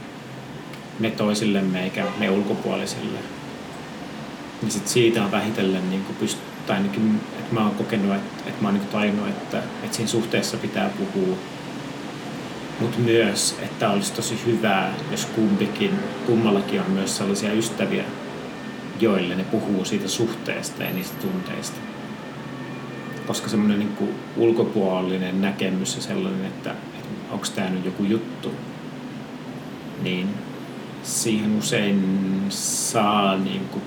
me 0.99 1.11
toisillemme 1.11 1.85
eikä 1.85 2.05
me 2.19 2.31
ulkopuolisille. 2.31 3.19
Niin 4.63 4.71
sit 4.71 4.89
siitä 4.89 5.25
on 5.25 5.31
vähitellen 5.31 5.91
niin 5.91 6.05
kuin 6.05 6.17
pyst- 6.23 6.67
tai 6.67 6.77
ainakin, 6.77 7.21
että 7.39 7.55
mä 7.55 7.61
oon 7.61 7.75
kokenut, 7.75 8.17
että, 8.17 8.43
että 8.47 8.63
mä 8.63 8.69
oon 8.69 8.79
niin 8.79 8.89
tajunnut, 8.89 9.29
että, 9.29 9.59
että 9.83 9.97
siinä 9.97 10.09
suhteessa 10.09 10.57
pitää 10.57 10.91
puhua 10.91 11.37
mutta 12.81 12.99
myös, 12.99 13.59
että 13.63 13.91
olisi 13.91 14.13
tosi 14.13 14.39
hyvää, 14.47 14.95
jos 15.11 15.27
kumpikin, 15.27 15.91
kummallakin 16.27 16.81
on 16.81 16.91
myös 16.91 17.17
sellaisia 17.17 17.53
ystäviä, 17.53 18.05
joille 19.01 19.35
ne 19.35 19.45
puhuu 19.45 19.85
siitä 19.85 20.09
suhteesta 20.09 20.83
ja 20.83 20.91
niistä 20.91 21.17
tunteista. 21.21 21.77
Koska 23.27 23.49
semmoinen 23.49 23.79
niin 23.79 24.15
ulkopuolinen 24.37 25.41
näkemys 25.41 25.97
ja 25.97 26.03
sellainen, 26.03 26.45
että, 26.45 26.71
että 26.71 27.33
onko 27.33 27.47
tämä 27.55 27.71
nyt 27.71 27.85
joku 27.85 28.05
juttu, 28.05 28.53
niin 30.03 30.29
siihen 31.03 31.59
usein 31.59 32.05
saa 32.49 33.37
niin 33.37 33.69
kuin 33.69 33.83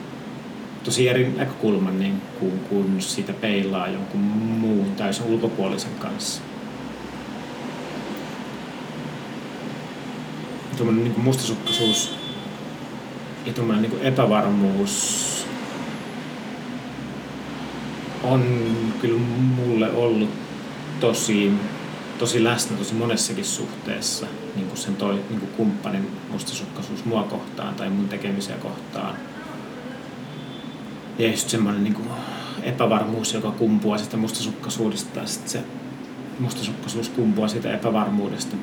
tosi 0.84 1.10
eri 1.10 1.34
näkökulman, 1.38 2.00
niin 2.00 2.22
kuin, 2.40 2.60
kun 2.60 2.96
sitä 3.02 3.34
peilaa 3.34 3.88
jonkun 3.88 4.22
muun 4.22 4.96
täysin 4.96 5.26
ulkopuolisen 5.26 5.96
kanssa. 6.00 6.42
Tuommoinen 10.78 11.04
niin 11.04 11.20
mustasukkaisuus 11.20 12.16
ja 13.46 13.54
tuommoinen 13.54 13.90
niin 13.92 14.02
epävarmuus 14.02 15.32
on 18.24 18.44
kyllä 19.02 19.20
mulle 19.56 19.92
ollut 19.92 20.30
tosi, 21.00 21.52
tosi 22.20 22.44
läsnä 22.44 22.78
tosi 22.78 22.94
monessakin 22.94 23.46
suhteessa 23.46 24.26
niin 24.56 24.68
kuin 24.68 24.78
sen 24.78 24.96
toi, 24.96 25.14
niin 25.14 25.40
kuin 25.40 25.52
kumppanin 25.58 26.08
mustasukkaisuus 26.32 27.06
mua 27.06 27.24
kohtaan 27.24 27.76
tai 27.76 27.90
mun 27.90 28.10
tekemisiä 28.10 28.56
kohtaan. 28.56 29.16
Ja 31.20 31.28
just 31.28 31.50
semmoinen 31.50 31.84
niin 31.84 31.94
kuin 31.94 32.08
epävarmuus, 32.64 33.34
joka 33.34 33.52
kumpuaa 33.52 33.98
sitä 33.98 34.18
mustasukkaisuudesta 34.18 35.20
ja 35.20 35.28
sitten 35.28 35.52
se 35.52 35.64
mustasukkaisuus 36.40 37.10
kumpuaa 37.10 37.48
siitä 37.48 37.74
epävarmuudesta. 37.74 38.56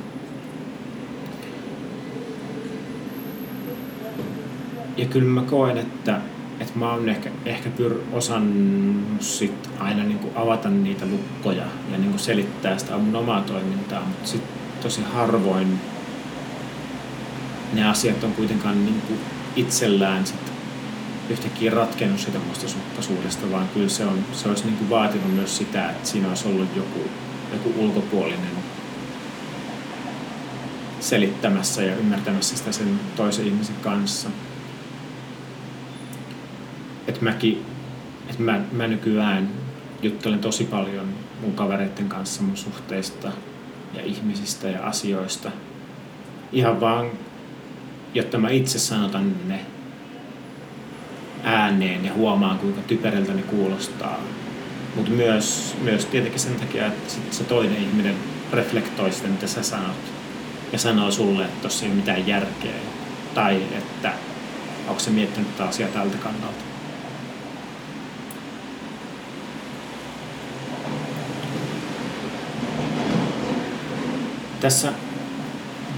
Ja 4.97 5.05
kyllä 5.05 5.29
mä 5.29 5.41
koen, 5.41 5.77
että, 5.77 6.21
että 6.59 6.79
mä 6.79 6.91
oon 6.91 7.09
ehkä, 7.09 7.29
ehkä 7.45 7.69
pyr 7.69 7.95
osannut 8.13 9.21
sit 9.21 9.69
aina 9.79 10.03
niin 10.03 10.19
kuin 10.19 10.37
avata 10.37 10.69
niitä 10.69 11.05
lukkoja 11.05 11.65
ja 11.91 11.97
niin 11.97 12.09
kuin 12.09 12.19
selittää 12.19 12.77
sitä 12.77 12.97
mun 12.97 13.15
omaa 13.15 13.41
toimintaa, 13.41 14.05
mutta 14.05 14.27
sitten 14.27 14.51
tosi 14.81 15.01
harvoin 15.13 15.79
ne 17.73 17.89
asiat 17.89 18.23
on 18.23 18.33
kuitenkaan 18.33 18.85
niin 18.85 19.01
kuin 19.07 19.19
itsellään 19.55 20.25
sit 20.25 20.53
yhtäkkiä 21.29 21.71
ratkennut 21.71 22.19
sitä 22.19 22.39
mustasukkaisuudesta, 22.47 23.51
vaan 23.51 23.69
kyllä 23.73 23.89
se, 23.89 24.05
on, 24.05 24.25
se 24.33 24.49
olisi 24.49 24.65
niin 24.65 24.77
kuin 24.77 24.89
vaatinut 24.89 25.35
myös 25.35 25.57
sitä, 25.57 25.89
että 25.89 26.09
siinä 26.09 26.27
olisi 26.27 26.47
ollut 26.47 26.75
joku, 26.75 26.99
joku 27.53 27.73
ulkopuolinen 27.83 28.59
selittämässä 30.99 31.83
ja 31.83 31.95
ymmärtämässä 31.95 32.57
sitä 32.57 32.71
sen 32.71 32.99
toisen 33.15 33.45
ihmisen 33.45 33.75
kanssa 33.81 34.29
että 37.19 37.31
mäkin, 37.31 37.65
että 38.29 38.43
mä, 38.43 38.61
mä 38.71 38.87
nykyään 38.87 39.49
juttelen 40.01 40.39
tosi 40.39 40.63
paljon 40.63 41.05
mun 41.41 41.53
kavereiden 41.53 42.09
kanssa 42.09 42.43
mun 42.43 42.57
suhteista 42.57 43.31
ja 43.93 44.03
ihmisistä 44.03 44.67
ja 44.67 44.85
asioista. 44.85 45.51
Ihan 46.51 46.81
vaan, 46.81 47.11
jotta 48.13 48.37
mä 48.37 48.49
itse 48.49 48.79
sanotan 48.79 49.35
ne 49.47 49.59
ääneen 51.43 52.05
ja 52.05 52.13
huomaan, 52.13 52.59
kuinka 52.59 52.81
typerältä 52.81 53.33
ne 53.33 53.41
kuulostaa. 53.41 54.19
Mutta 54.95 55.11
myös, 55.11 55.75
myös 55.81 56.05
tietenkin 56.05 56.39
sen 56.39 56.55
takia, 56.55 56.87
että 56.87 57.13
sit 57.13 57.33
se 57.33 57.43
toinen 57.43 57.81
ihminen 57.81 58.15
reflektoi 58.53 59.11
sitä, 59.11 59.27
mitä 59.27 59.47
sä 59.47 59.63
sanot. 59.63 60.13
Ja 60.71 60.79
sanoo 60.79 61.11
sulle, 61.11 61.45
että 61.45 61.61
tossa 61.61 61.85
ei 61.85 61.91
ole 61.91 61.99
mitään 61.99 62.27
järkeä. 62.27 62.79
Tai 63.33 63.61
että 63.77 64.13
onko 64.87 64.99
se 64.99 65.09
miettinyt 65.09 65.51
tätä 65.51 65.69
asiaa 65.69 65.89
tältä 65.89 66.17
kannalta. 66.17 66.68
Tässä, 74.61 74.93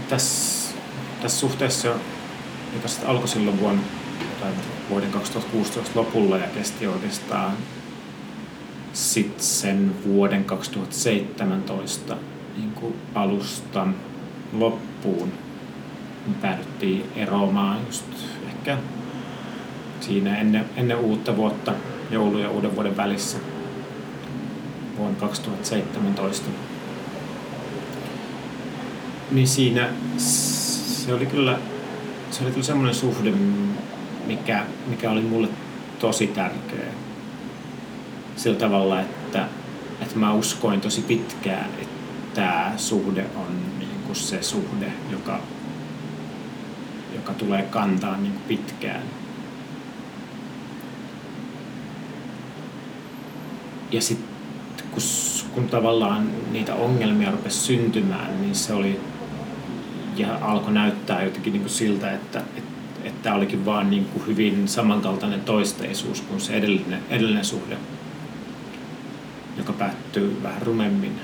tässä, 0.10 0.76
tässä 1.21 1.39
suhteessa, 1.39 1.88
joka 2.74 2.88
sitten 2.88 3.10
alkoi 3.10 3.28
silloin 3.28 3.60
vuonna, 3.60 3.82
tai 4.41 4.52
vuoden 4.89 5.12
2016 5.12 6.00
lopulla 6.00 6.38
ja 6.38 6.47
kesti 6.47 6.88
oikeastaan 6.88 7.54
sitten 8.93 9.43
sen 9.43 9.95
vuoden 10.06 10.45
2017 10.45 12.17
niin 12.58 12.71
kuin 12.71 12.95
alusta 13.15 13.88
loppuun, 14.54 15.32
me 16.28 16.34
päädyttiin 16.41 17.06
eroamaan 17.15 17.78
just 17.86 18.06
ehkä 18.47 18.78
siinä 20.02 20.38
ennen, 20.38 20.65
ennen 20.78 20.97
uutta 20.97 21.38
vuotta, 21.38 21.74
joulu- 22.12 22.39
ja 22.39 22.50
uuden 22.50 22.76
vuoden 22.76 22.97
välissä 22.97 23.38
vuonna 24.97 25.19
2017. 25.19 26.70
Niin 29.32 29.48
siinä 29.48 29.89
se 30.17 31.13
oli 31.13 31.26
kyllä, 31.26 31.58
se 32.32 32.44
oli 32.44 32.52
kyllä 32.52 32.65
semmoinen 32.65 32.96
suhde, 32.96 33.34
mikä, 34.28 34.65
mikä 34.88 35.12
oli 35.12 35.22
mulle 35.22 35.48
tosi 36.00 36.28
tärkeä. 36.28 36.86
Sillä 38.36 38.60
tavalla, 38.60 39.02
että, 39.02 39.48
että 40.02 40.20
mä 40.20 40.34
uskoin 40.34 40.82
tosi 40.82 41.02
pitkään, 41.02 41.70
että 41.82 42.02
tämä 42.34 42.74
suhde 42.78 43.26
on 43.36 43.80
niin 43.80 44.04
kuin 44.06 44.15
se 44.15 44.44
suhde, 44.44 44.91
joka, 45.12 45.39
joka 47.15 47.34
tulee 47.34 47.62
kantaa 47.62 48.17
niin 48.17 48.34
kuin 48.34 48.44
pitkään. 48.48 49.04
Ja 53.91 54.02
sitten 54.02 54.86
kun, 54.91 55.02
kun 55.54 55.67
tavallaan 55.70 56.30
niitä 56.52 56.76
ongelmia 56.76 57.32
rupesi 57.32 57.60
syntymään, 57.60 58.41
niin 58.41 58.56
se 58.56 58.74
oli 58.74 59.00
ja 60.15 60.38
alkoi 60.41 60.74
näyttää 60.74 61.24
jotenkin 61.24 61.54
niin 61.54 61.62
kuin 61.62 61.71
siltä, 61.71 62.12
että, 62.12 62.39
että, 62.39 62.71
että 63.04 63.34
olikin 63.34 63.65
vaan 63.65 63.89
niin 63.89 64.06
kuin 64.06 64.28
hyvin 64.28 64.67
samankaltainen 64.67 65.41
toisteisuus 65.41 66.21
kuin 66.21 66.41
se 66.41 66.54
edellinen, 66.54 67.00
edellinen 67.10 67.45
suhde, 67.45 67.78
joka 69.58 69.74
päättyy 69.74 70.39
vähän 70.43 70.62
rumemmin. 70.62 71.19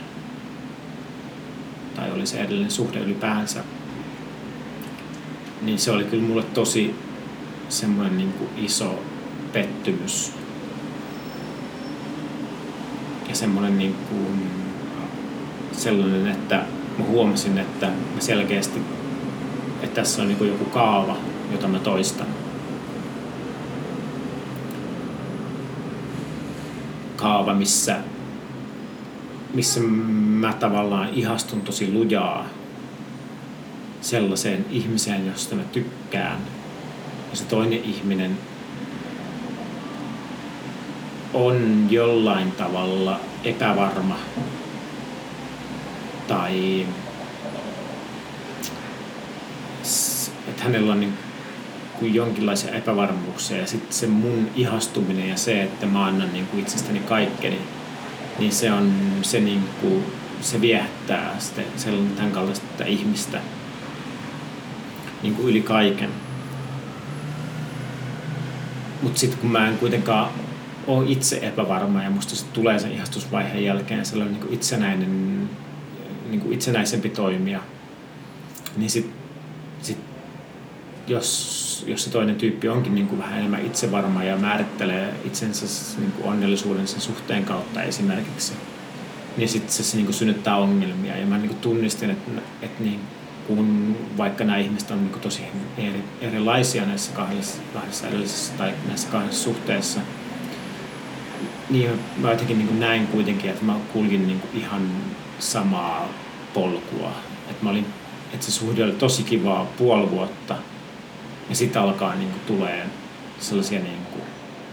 Tai 1.95 2.11
oli 2.11 2.27
se 2.27 2.39
edellinen 2.39 2.71
suhde 2.71 2.99
ylipäänsä. 2.99 3.63
Niin 5.61 5.79
se 5.79 5.91
oli 5.91 6.03
kyllä 6.03 6.23
mulle 6.23 6.43
tosi 6.43 6.95
semmoinen 7.69 8.17
niin 8.17 8.33
kuin 8.33 8.49
iso 8.57 9.03
pettymys. 9.53 10.31
Ja 13.29 13.35
semmoinen 13.35 13.77
niin 13.77 13.95
kuin 14.09 14.51
sellainen, 15.71 16.27
että 16.27 16.65
mä 16.97 17.05
huomasin, 17.05 17.57
että 17.57 17.85
mä 17.87 18.19
selkeästi, 18.19 18.81
että 19.81 20.01
tässä 20.01 20.21
on 20.21 20.27
niin 20.27 20.47
joku 20.47 20.65
kaava, 20.65 21.17
jota 21.51 21.67
mä 21.67 21.79
toistan. 21.79 22.27
Kaava, 27.15 27.53
missä, 27.53 27.97
missä 29.53 29.79
mä 29.79 30.53
tavallaan 30.53 31.09
ihastun 31.13 31.61
tosi 31.61 31.93
lujaa 31.93 32.45
sellaiseen 34.01 34.65
ihmiseen, 34.69 35.27
josta 35.27 35.55
mä 35.55 35.63
tykkään. 35.63 36.39
Ja 37.31 37.37
se 37.37 37.43
toinen 37.43 37.83
ihminen 37.83 38.37
on 41.33 41.87
jollain 41.89 42.51
tavalla 42.51 43.19
epävarma 43.43 44.19
tai 46.27 46.85
että 50.47 50.63
hänellä 50.63 50.91
on 50.93 50.99
niin 50.99 51.13
kuin 51.99 52.15
jonkinlaisia 52.15 52.71
epävarmuuksia 52.71 53.57
ja 53.57 53.67
sitten 53.67 53.93
se 53.93 54.07
mun 54.07 54.49
ihastuminen 54.55 55.29
ja 55.29 55.37
se, 55.37 55.63
että 55.63 55.85
mä 55.85 56.05
annan 56.05 56.33
niin 56.33 56.47
kuin 56.47 56.61
itsestäni 56.61 56.99
kaikkeni, 56.99 57.59
niin 58.39 58.51
se 58.51 58.71
on 58.71 58.91
se, 59.21 59.39
niin 59.39 59.63
kuin, 59.81 60.03
se 60.41 60.61
viehättää 60.61 61.35
sellainen 61.77 62.15
tämän 62.15 62.31
kaltaista 62.31 62.85
ihmistä 62.85 63.39
niin 65.21 65.35
kuin 65.35 65.47
yli 65.47 65.61
kaiken. 65.61 66.09
Mutta 69.01 69.19
sitten 69.19 69.39
kun 69.39 69.51
mä 69.51 69.67
en 69.67 69.77
kuitenkaan 69.77 70.31
ole 70.87 71.05
itse 71.09 71.39
epävarma 71.41 72.03
ja 72.03 72.09
musta 72.09 72.35
sitten 72.35 72.53
tulee 72.53 72.79
sen 72.79 72.91
ihastusvaiheen 72.91 73.63
jälkeen 73.63 74.05
sellainen 74.05 74.33
niin 74.33 74.45
kuin 74.45 74.53
itsenäinen 74.53 75.49
niin 76.29 76.41
kuin 76.41 76.53
itsenäisempi 76.53 77.09
toimija, 77.09 77.59
niin 78.77 78.89
sit, 78.89 79.11
sit, 79.81 79.97
jos, 81.07 81.83
jos 81.87 82.03
se 82.03 82.09
toinen 82.09 82.35
tyyppi 82.35 82.69
onkin 82.69 82.95
niin 82.95 83.07
kuin 83.07 83.19
vähän 83.19 83.39
enemmän 83.39 83.65
itsevarma 83.65 84.23
ja 84.23 84.37
määrittelee 84.37 85.13
itsensä 85.25 85.65
niin 85.99 86.11
kuin 86.11 86.27
onnellisuuden 86.27 86.87
sen 86.87 87.01
suhteen 87.01 87.45
kautta 87.45 87.83
esimerkiksi, 87.83 88.53
niin 89.37 89.49
sitten 89.49 89.73
se, 89.73 89.83
se 89.83 89.97
niin 89.97 90.05
kuin 90.05 90.15
synnyttää 90.15 90.57
ongelmia. 90.57 91.17
Ja 91.17 91.25
mä 91.25 91.37
niin 91.37 91.49
kuin 91.49 91.59
tunnistin, 91.59 92.09
että, 92.09 92.31
että 92.61 92.83
niin 92.83 92.99
kun 93.47 93.95
vaikka 94.17 94.43
nämä 94.43 94.57
ihmiset 94.57 94.91
on 94.91 94.97
niin 94.97 95.11
kuin 95.11 95.21
tosi 95.21 95.41
eri, 95.77 96.03
erilaisia 96.21 96.85
näissä 96.85 97.11
kahdessa, 97.11 97.61
kahdessa 97.73 98.07
edellisessä 98.07 98.53
tai 98.57 98.73
näissä 98.87 99.07
kahdessa 99.07 99.43
suhteessa, 99.43 99.99
niin 101.69 101.99
mä 102.17 102.31
jotenkin 102.31 102.57
niin 102.57 102.79
näin 102.79 103.07
kuitenkin, 103.07 103.49
että 103.49 103.65
mä 103.65 103.75
kulkin 103.93 104.27
niin 104.27 104.41
ihan 104.53 104.89
samaa 105.39 106.09
polkua. 106.53 107.11
Että 107.49 107.63
mä 107.63 107.69
olin, 107.69 107.85
että 108.33 108.45
se 108.45 108.51
suhde 108.51 108.83
oli 108.83 108.91
tosi 108.91 109.23
kivaa 109.23 109.65
puoli 109.77 110.11
vuotta 110.11 110.55
ja 111.49 111.55
sitten 111.55 111.81
alkaa 111.81 112.15
niin 112.15 112.29
kuin, 112.29 112.41
tulee 112.47 112.85
sellaisia 113.39 113.79
niin 113.79 114.05
kuin, 114.11 114.23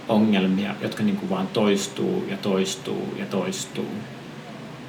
ongelmia, 0.08 0.74
jotka 0.80 1.02
niin 1.02 1.16
kuin, 1.16 1.30
vaan 1.30 1.46
toistuu 1.46 2.24
ja 2.28 2.36
toistuu 2.36 3.14
ja 3.18 3.26
toistuu. 3.26 3.88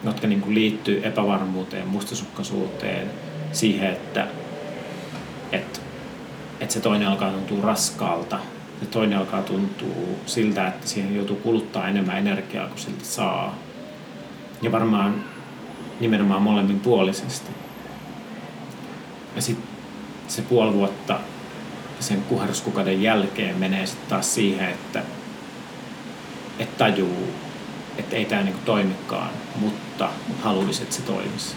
Jotka 0.03 0.27
niin 0.27 0.41
kuin, 0.41 0.55
liittyy 0.55 1.01
epävarmuuteen, 1.03 1.87
mustasukkaisuuteen, 1.87 3.11
siihen, 3.51 3.89
että, 3.89 4.27
että, 5.51 5.79
että 6.59 6.73
se 6.73 6.79
toinen 6.79 7.07
alkaa 7.07 7.31
tuntua 7.31 7.61
raskaalta 7.61 8.39
ja 8.81 8.87
toinen 8.87 9.17
alkaa 9.17 9.41
tuntua 9.41 9.95
siltä, 10.25 10.67
että 10.67 10.87
siihen 10.87 11.15
joutuu 11.15 11.35
kuluttaa 11.35 11.87
enemmän 11.87 12.17
energiaa 12.17 12.67
kuin 12.67 12.79
siltä 12.79 13.05
saa. 13.05 13.55
Ja 14.61 14.71
varmaan 14.71 15.23
nimenomaan 15.99 16.41
molemmin 16.41 16.79
puolisesti. 16.79 17.51
Ja 19.35 19.41
sitten 19.41 19.67
se 20.27 20.41
puoli 20.41 20.73
vuotta 20.73 21.19
sen 21.99 22.21
kuheruskukauden 22.21 23.01
jälkeen 23.01 23.57
menee 23.57 23.85
sitten 23.85 24.09
taas 24.09 24.35
siihen, 24.35 24.69
että, 24.69 25.03
että 26.59 26.77
tajuu, 26.77 27.27
että 27.97 28.15
ei 28.15 28.25
tämä 28.25 28.41
niinku 28.41 28.61
toimikaan, 28.65 29.29
mutta 29.55 30.09
haluaisi, 30.43 30.83
että 30.83 30.95
se 30.95 31.01
toimisi. 31.01 31.55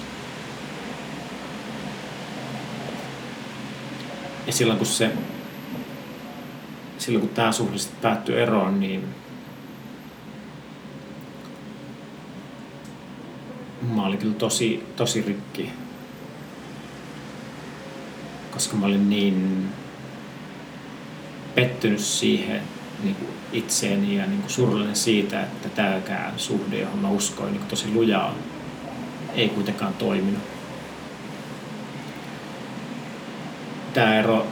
Ja 4.47 4.53
silloin 4.53 4.79
kun 4.79 4.87
se 4.87 5.11
silloin 6.99 7.27
kun 7.27 7.35
tämä 7.35 7.53
suhde 7.53 7.77
päättyy 8.03 8.43
eroon, 8.43 8.81
niin 8.81 9.05
mä 13.95 14.07
olin 14.07 14.19
kyllä 14.19 14.35
tosi, 14.35 14.87
tosi 14.97 15.23
rikki. 15.23 15.73
Koska 18.51 18.77
mä 18.77 18.87
olin 18.87 19.11
niin 19.11 19.69
pettynyt 21.55 22.01
siihen 22.01 22.63
niin 23.03 23.15
kuin 23.15 23.31
itseeni 23.53 24.17
ja 24.17 24.27
niin 24.27 24.41
kuin 24.41 24.51
surullinen 24.51 24.97
siitä, 24.97 25.43
että 25.43 25.69
tämäkään 25.69 26.33
suhde, 26.37 26.79
johon 26.79 26.99
mä 26.99 27.11
uskoin 27.11 27.53
niin 27.53 27.61
kuin 27.61 27.71
tosi 27.71 27.93
lujaa, 27.95 28.35
ei 29.35 29.49
kuitenkaan 29.49 29.95
toiminut. 29.95 30.43
Tämä 33.95 34.19
ero 34.19 34.47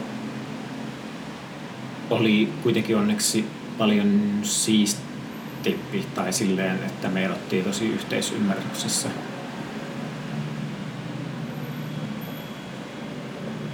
oli 2.09 2.49
kuitenkin 2.63 2.97
onneksi 2.97 3.45
paljon 3.77 4.39
siisti 4.43 5.01
tippi 5.63 6.05
tai 6.15 6.33
silleen, 6.33 6.75
että 6.75 7.07
me 7.07 7.23
erottiin 7.23 7.63
tosi 7.63 7.85
yhteisymmärryksessä. 7.85 9.09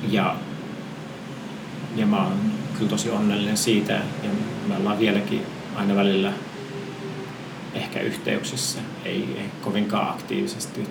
Ja, 0.10 0.36
ja 1.96 2.06
mä 2.06 2.24
oon 2.24 2.38
kyllä 2.78 2.90
tosi 2.90 3.10
onnellinen 3.10 3.58
siitä 3.58 3.94
ja 3.94 4.30
me 4.68 4.78
ollaan 4.78 5.00
vieläkin 5.00 5.42
aina 5.76 5.96
välillä 5.96 6.34
ehkä 7.74 8.00
yhteyksissä, 8.00 8.80
ei, 9.06 9.28
ei 9.38 9.50
kovinkaan 9.62 10.10
aktiivisesti, 10.10 10.90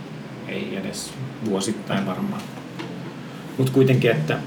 ei 0.48 0.76
edes 0.76 1.12
vuosittain 1.44 2.06
varmaan. 2.06 2.42
Mutta 3.58 3.72
kuitenkin, 3.72 4.10
että, 4.10 4.38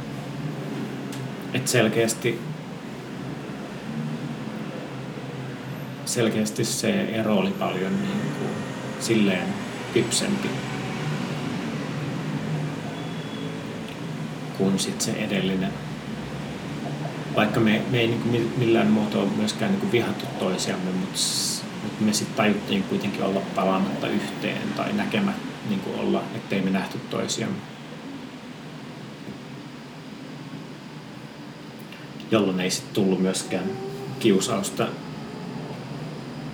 että 1.54 1.72
selkeästi 1.72 2.40
selkeästi 6.16 6.66
se 6.66 7.02
ero 7.02 7.36
oli 7.38 7.52
paljon 7.52 8.02
niin 8.02 8.22
kuin, 8.40 8.50
silleen 9.00 9.48
kypsempi 9.94 10.50
kuin 14.58 14.80
sit 14.80 15.02
se 15.02 15.12
edellinen. 15.12 15.72
Vaikka 17.36 17.60
me, 17.60 17.82
me 17.92 18.00
ei 18.00 18.08
niin 18.08 18.54
millään 18.58 18.88
muotoa 18.88 19.26
myöskään 19.26 19.72
niin 19.72 19.92
vihattu 19.92 20.26
toisiamme, 20.40 20.92
mutta, 20.92 21.20
mutta 21.84 22.04
me 22.04 22.14
sitten 22.14 22.38
tajuttiin 22.38 22.84
kuitenkin 22.84 23.24
olla 23.24 23.42
palaamatta 23.56 24.08
yhteen 24.08 24.74
tai 24.76 24.94
näkemä 24.94 25.34
niin 25.70 25.80
kuin 25.80 26.00
olla, 26.00 26.24
ettei 26.36 26.62
me 26.62 26.70
nähty 26.70 26.98
toisiamme. 27.10 27.58
jolloin 32.32 32.60
ei 32.60 32.72
sitten 32.72 32.94
tullut 32.96 33.22
myöskään 33.22 33.72
kiusausta, 34.20 34.88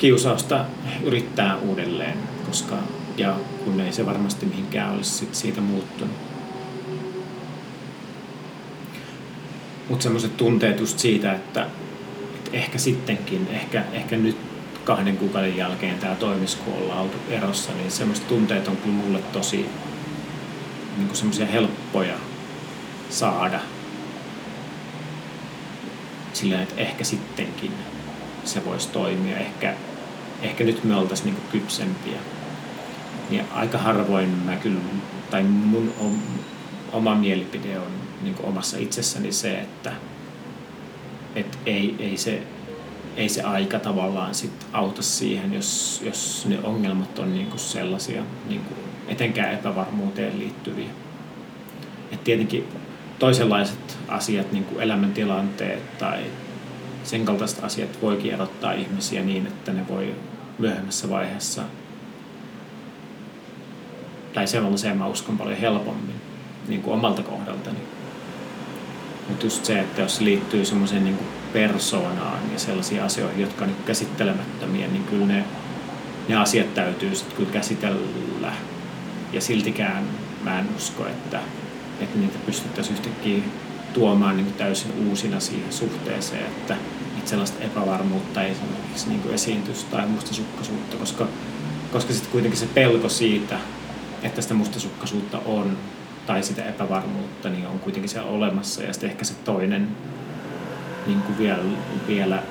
kiusausta 0.01 0.65
yrittää 1.03 1.57
uudelleen, 1.57 2.17
koska 2.45 2.75
ja 3.17 3.35
kun 3.65 3.81
ei 3.81 3.93
se 3.93 4.05
varmasti 4.05 4.45
mihinkään 4.45 4.95
olisi 4.95 5.11
sit 5.11 5.35
siitä 5.35 5.61
muuttunut. 5.61 6.15
Mutta 9.89 10.03
semmoiset 10.03 10.37
tunteet 10.37 10.79
just 10.79 10.99
siitä, 10.99 11.33
että, 11.33 11.67
että 12.35 12.49
ehkä 12.53 12.77
sittenkin, 12.77 13.47
ehkä, 13.51 13.83
ehkä 13.93 14.17
nyt 14.17 14.37
kahden 14.83 15.17
kuukauden 15.17 15.57
jälkeen 15.57 15.97
tämä 15.99 16.15
toimisi, 16.15 16.57
kun 16.57 16.73
ollaan 16.73 16.99
oltu 16.99 17.17
erossa, 17.29 17.73
niin 17.73 17.91
semmoiset 17.91 18.27
tunteet 18.27 18.67
on 18.67 18.77
kyllä 18.77 18.95
mulle 18.95 19.19
tosi 19.19 19.65
niin 20.97 21.15
semmoisia 21.15 21.45
helppoja 21.45 22.15
saada. 23.09 23.59
Silleen, 26.33 26.61
että 26.61 26.81
ehkä 26.81 27.03
sittenkin 27.03 27.71
se 28.43 28.65
voisi 28.65 28.89
toimia. 28.89 29.37
Ehkä, 29.37 29.75
ehkä 30.41 30.63
nyt 30.63 30.83
me 30.83 30.95
oltaisiin 30.95 31.33
niin 31.33 31.43
kypsempiä. 31.51 32.17
Niin 33.29 33.45
aika 33.53 33.77
harvoin 33.77 34.29
mä 34.29 34.55
kyllä, 34.55 34.79
tai 35.29 35.43
mun 35.43 35.93
oma 36.91 37.15
mielipide 37.15 37.79
on 37.79 37.91
niin 38.21 38.35
omassa 38.43 38.77
itsessäni 38.77 39.31
se, 39.31 39.59
että 39.59 39.93
et 41.35 41.59
ei, 41.65 41.95
ei, 41.99 42.17
se, 42.17 42.43
ei 43.15 43.29
se 43.29 43.41
aika 43.41 43.79
tavallaan 43.79 44.35
sit 44.35 44.67
auta 44.73 45.01
siihen, 45.01 45.53
jos, 45.53 46.01
jos 46.05 46.45
ne 46.49 46.59
ongelmat 46.63 47.19
on 47.19 47.33
niin 47.33 47.59
sellaisia 47.59 48.23
niin 48.47 48.61
etenkään 49.07 49.53
epävarmuuteen 49.53 50.39
liittyviä. 50.39 50.89
Et 52.11 52.23
tietenkin 52.23 52.67
toisenlaiset 53.19 53.97
asiat, 54.07 54.51
niin 54.51 54.63
kuin 54.63 54.81
elämäntilanteet 54.81 55.97
tai 55.97 56.19
sen 57.03 57.25
kaltaiset 57.25 57.63
asiat 57.63 58.01
voikin 58.01 58.33
erottaa 58.33 58.71
ihmisiä 58.71 59.23
niin, 59.23 59.47
että 59.47 59.73
ne 59.73 59.87
voi 59.87 60.15
myöhemmässä 60.61 61.09
vaiheessa, 61.09 61.61
tai 64.33 64.47
sellaiseen 64.47 64.97
mä 64.97 65.07
uskon 65.07 65.37
paljon 65.37 65.57
helpommin 65.57 66.15
niin 66.67 66.81
kuin 66.81 66.93
omalta 66.93 67.23
kohdaltani. 67.23 67.79
Mutta 69.29 69.45
just 69.45 69.65
se, 69.65 69.79
että 69.79 70.01
jos 70.01 70.19
liittyy 70.19 70.65
semmoiseen 70.65 71.03
niin 71.03 71.19
persoonaan 71.53 72.39
ja 72.53 72.59
sellaisiin 72.59 73.03
asioihin, 73.03 73.41
jotka 73.41 73.65
on 73.65 73.71
niin 73.71 73.83
käsittelemättömiä, 73.85 74.87
niin 74.87 75.03
kyllä 75.03 75.25
ne, 75.25 75.43
ne 76.27 76.35
asiat 76.35 76.73
täytyy 76.73 77.15
sitten 77.15 77.37
kyllä 77.37 77.51
käsitellä. 77.51 78.53
Ja 79.33 79.41
siltikään 79.41 80.03
mä 80.43 80.59
en 80.59 80.65
usko, 80.77 81.07
että, 81.07 81.39
että 81.99 82.19
niitä 82.19 82.37
pystyttäisiin 82.45 82.97
yhtäkkiä 82.97 83.43
tuomaan 83.93 84.37
niin 84.37 84.53
täysin 84.53 84.91
uusina 85.09 85.39
siihen 85.39 85.73
suhteeseen, 85.73 86.45
että, 86.45 86.75
että 87.21 87.29
sellaista 87.29 87.63
epävarmuutta 87.63 88.43
ei 88.43 88.51
esimerkiksi 88.51 89.09
niin 89.09 89.21
esiintyisi 89.33 89.85
tai 89.91 90.07
mustasukkaisuutta, 90.07 90.97
koska, 90.97 91.27
koska 91.91 92.13
sitten 92.13 92.31
kuitenkin 92.31 92.59
se 92.59 92.65
pelko 92.65 93.09
siitä, 93.09 93.59
että 94.23 94.41
sitä 94.41 94.53
mustasukkaisuutta 94.53 95.39
on 95.45 95.77
tai 96.25 96.43
sitä 96.43 96.65
epävarmuutta, 96.65 97.49
niin 97.49 97.67
on 97.67 97.79
kuitenkin 97.79 98.09
siellä 98.09 98.29
olemassa. 98.29 98.83
Ja 98.83 98.93
sitten 98.93 99.09
ehkä 99.09 99.25
se 99.25 99.33
toinen 99.33 99.87
niin 101.07 101.21
kuin 101.21 101.37
vielä, 101.37 101.63
vielä 102.07 102.43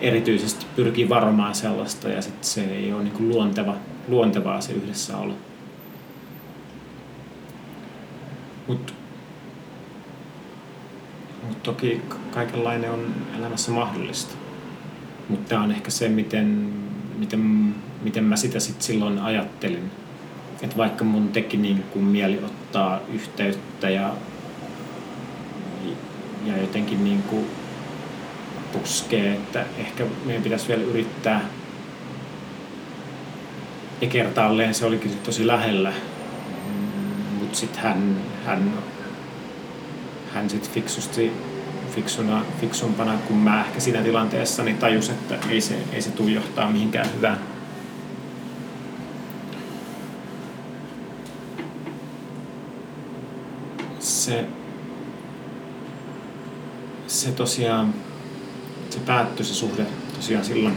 erityisesti 0.00 0.66
pyrkii 0.76 1.08
varomaan 1.08 1.54
sellaista 1.54 2.08
ja 2.08 2.22
sitten 2.22 2.44
se 2.44 2.64
ei 2.64 2.92
ole 2.92 3.02
niin 3.02 3.14
kuin 3.14 3.28
luonteva, 3.28 3.76
luontevaa 4.08 4.60
se 4.60 4.72
yhdessäolo. 4.72 5.34
Mutta 8.68 8.92
mut 11.48 11.62
toki 11.62 12.02
kaikenlainen 12.30 12.90
on 12.90 13.14
elämässä 13.38 13.70
mahdollista. 13.70 14.34
Mutta 15.28 15.48
tämä 15.48 15.62
on 15.62 15.70
ehkä 15.70 15.90
se, 15.90 16.08
miten, 16.08 16.72
miten, 17.18 17.74
miten 18.02 18.24
mä 18.24 18.36
sitä 18.36 18.60
sitten 18.60 18.82
silloin 18.82 19.18
ajattelin 19.18 19.90
että 20.62 20.76
vaikka 20.76 21.04
mun 21.04 21.28
teki 21.28 21.56
niin 21.56 21.82
kuin 21.82 22.04
mieli 22.04 22.38
ottaa 22.44 23.00
yhteyttä 23.12 23.90
ja, 23.90 24.14
ja 26.44 26.56
jotenkin 26.60 27.04
niin 27.04 27.22
kuin 27.22 27.46
puskee, 28.72 29.32
että 29.32 29.64
ehkä 29.78 30.04
meidän 30.24 30.42
pitäisi 30.42 30.68
vielä 30.68 30.82
yrittää. 30.82 31.40
Ja 34.00 34.08
kertaalleen 34.08 34.74
se 34.74 34.86
olikin 34.86 35.18
tosi 35.18 35.46
lähellä, 35.46 35.92
mutta 37.38 37.58
sitten 37.58 37.82
hän, 37.82 38.16
hän, 38.46 38.72
hän 40.34 40.50
sitten 40.50 40.72
fiksusti 40.72 41.32
fiksuna, 41.94 42.44
fiksumpana 42.60 43.18
kuin 43.28 43.38
mä 43.38 43.64
ehkä 43.64 43.80
siinä 43.80 44.02
tilanteessa, 44.02 44.64
niin 44.64 44.78
tajus, 44.78 45.08
että 45.10 45.38
ei 45.48 45.60
se, 45.60 45.78
ei 45.92 46.02
se 46.02 46.10
tule 46.10 46.30
johtaa 46.30 46.70
mihinkään 46.70 47.14
hyvään. 47.16 47.38
se, 54.02 54.44
se 57.06 57.32
tosiaan, 57.32 57.94
se 58.90 58.98
päättyi 58.98 59.44
se 59.44 59.54
suhde 59.54 59.86
tosiaan 60.16 60.44
silloin 60.44 60.76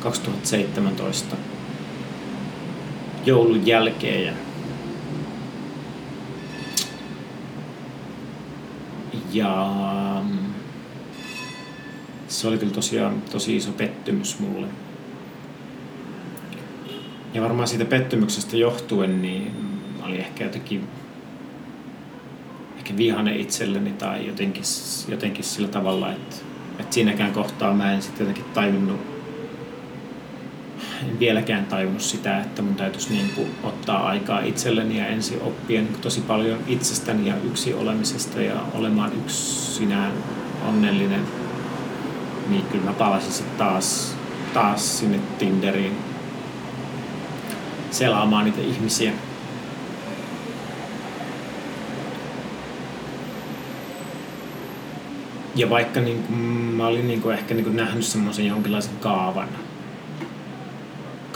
2017 0.00 1.36
joulun 3.26 3.66
jälkeen 3.66 4.26
ja 4.26 4.32
ja 9.32 9.74
se 12.28 12.48
oli 12.48 12.58
kyllä 12.58 12.72
tosiaan 12.72 13.22
tosi 13.22 13.56
iso 13.56 13.72
pettymys 13.72 14.38
mulle. 14.38 14.66
Ja 17.34 17.42
varmaan 17.42 17.68
siitä 17.68 17.84
pettymyksestä 17.84 18.56
johtuen 18.56 19.22
niin 19.22 19.52
oli 20.02 20.18
ehkä 20.18 20.44
jotenkin 20.44 20.88
ehkä 22.76 22.96
vihane 22.96 23.36
itselleni 23.36 23.92
tai 23.92 24.26
jotenkin, 24.26 24.62
jotenkin 25.08 25.44
sillä 25.44 25.68
tavalla, 25.68 26.12
että, 26.12 26.36
että 26.78 26.94
siinäkään 26.94 27.32
kohtaa 27.32 27.74
mä 27.74 27.92
en 27.92 28.02
sitten 28.02 28.26
jotenkin 28.26 28.52
tajunnut, 28.54 29.17
en 31.02 31.18
vieläkään 31.18 31.66
tajunnut 31.66 32.02
sitä, 32.02 32.40
että 32.40 32.62
mun 32.62 32.74
täytyisi 32.74 33.12
niin 33.12 33.30
kuin 33.34 33.48
ottaa 33.62 34.06
aikaa 34.06 34.40
itselleni 34.40 34.98
ja 34.98 35.06
ensin 35.06 35.42
oppia 35.42 35.80
niin 35.80 36.00
tosi 36.00 36.20
paljon 36.20 36.58
itsestäni 36.66 37.28
ja 37.28 37.34
yksi 37.44 37.74
olemisesta 37.74 38.40
ja 38.42 38.54
olemaan 38.74 39.12
yksinään 39.12 40.12
onnellinen. 40.68 41.22
Niin 42.48 42.62
kyllä 42.62 42.84
mä 42.84 42.92
palasin 42.92 43.32
sitten 43.32 43.58
taas, 43.58 44.16
taas 44.54 44.98
sinne 44.98 45.18
Tinderiin 45.38 45.96
selaamaan 47.90 48.44
niitä 48.44 48.60
ihmisiä, 48.60 49.12
ja 55.56 55.70
vaikka 55.70 56.00
niin 56.00 56.22
kuin, 56.22 56.38
mä 56.76 56.86
olin 56.86 57.08
niin 57.08 57.22
kuin 57.22 57.34
ehkä 57.34 57.54
niin 57.54 57.64
kuin 57.64 57.76
nähnyt 57.76 58.04
semmoisen 58.04 58.46
jonkinlaisen 58.46 58.96
kaavan, 59.00 59.48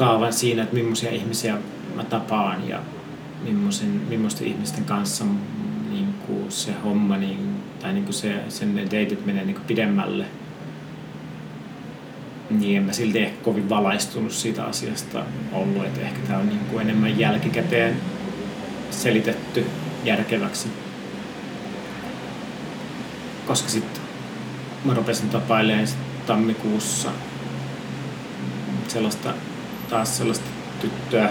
kaavan 0.02 0.32
siinä, 0.32 0.62
että 0.62 0.74
millaisia 0.74 1.10
ihmisiä 1.10 1.58
mä 1.94 2.04
tapaan 2.04 2.68
ja 2.68 2.80
millaisten 4.08 4.46
ihmisten 4.46 4.84
kanssa 4.84 5.24
niin 5.90 6.14
kuin 6.26 6.52
se 6.52 6.72
homma 6.84 7.16
niin, 7.16 7.56
tai 7.80 7.92
niin 7.92 8.04
kuin 8.04 8.14
se, 8.14 8.34
sen 8.48 8.90
deitit 8.90 9.26
menee 9.26 9.44
niin 9.44 9.54
kuin 9.54 9.66
pidemmälle, 9.66 10.24
niin 12.50 12.76
en 12.76 12.82
mä 12.82 12.92
silti 12.92 13.18
ehkä 13.18 13.44
kovin 13.44 13.68
valaistunut 13.68 14.32
siitä 14.32 14.64
asiasta 14.64 15.24
ollut, 15.52 15.84
että 15.84 16.00
ehkä 16.00 16.26
tämä 16.26 16.38
on 16.38 16.48
niin 16.48 16.64
kuin 16.70 16.80
enemmän 16.80 17.18
jälkikäteen 17.18 17.96
selitetty 18.90 19.66
järkeväksi. 20.04 20.68
Koska 23.46 23.68
sitten 23.68 24.02
mä 24.84 24.94
rupesin 24.94 25.28
tapailemaan 25.28 25.88
tammikuussa 26.26 27.10
sellaista, 28.88 29.34
taas 29.92 30.16
sellaista 30.16 30.50
tyttöä, 30.80 31.30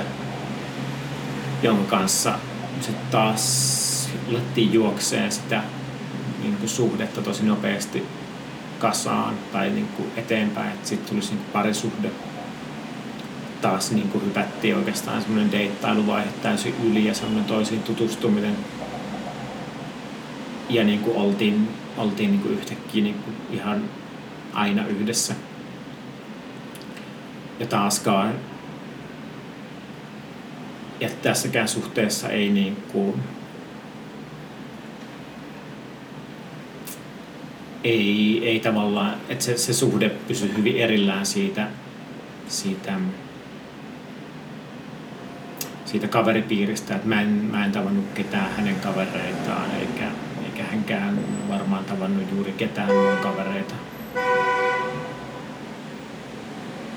jonka 1.63 1.83
kanssa 1.83 2.33
sitten 2.81 3.05
taas 3.11 4.09
lettiin 4.27 4.73
juokseen 4.73 5.31
sitä 5.31 5.63
niin 6.41 6.57
kuin 6.57 6.69
suhdetta 6.69 7.21
tosi 7.21 7.43
nopeasti 7.43 8.05
kasaan 8.79 9.35
tai 9.51 9.69
niin 9.69 9.87
kuin 9.87 10.11
eteenpäin, 10.17 10.71
että 10.71 10.87
sitten 10.87 11.09
tulisi 11.09 11.33
niin 11.33 11.45
parisuhde. 11.53 12.11
Taas 13.61 13.91
niin 13.91 14.09
kuin 14.09 14.25
hypättiin 14.25 14.77
oikeastaan 14.77 15.21
semmoinen 15.21 15.51
deittailuvaihe 15.51 16.29
täysin 16.41 16.75
yli 16.83 17.05
ja 17.05 17.13
semmoinen 17.13 17.45
toisiin 17.45 17.83
tutustuminen. 17.83 18.57
Ja 20.69 20.83
niin 20.83 20.99
kuin 20.99 21.17
oltiin 21.17 21.69
oltiin 21.97 22.31
niin 22.31 22.41
kuin 22.41 22.53
yhtäkkiä 22.53 23.03
niin 23.03 23.15
kuin 23.23 23.35
ihan 23.51 23.83
aina 24.53 24.87
yhdessä. 24.87 25.35
Ja 27.61 27.67
taaskaan 27.67 28.33
ja 30.99 31.09
tässäkään 31.21 31.67
suhteessa 31.67 32.29
ei 32.29 32.49
niin 32.49 32.77
kuin, 32.91 33.21
ei, 37.83 38.41
ei 38.45 38.59
tavallaan, 38.59 39.15
että 39.29 39.45
se, 39.45 39.57
se 39.57 39.73
suhde 39.73 40.09
pysyy 40.09 40.53
hyvin 40.57 40.77
erillään 40.77 41.25
siitä, 41.25 41.67
siitä, 42.47 42.93
siitä 45.85 46.07
kaveripiiristä, 46.07 46.95
että 46.95 47.07
mä 47.07 47.21
en, 47.21 47.27
mä 47.27 47.65
en 47.65 47.71
tavannut 47.71 48.05
ketään 48.13 48.51
hänen 48.57 48.75
kavereitaan, 48.75 49.71
eikä, 49.79 50.11
eikä 50.45 50.63
hänkään 50.63 51.19
varmaan 51.49 51.85
tavannut 51.85 52.31
juuri 52.31 52.51
ketään 52.51 52.89
mun 52.93 53.17
kavereita. 53.17 53.90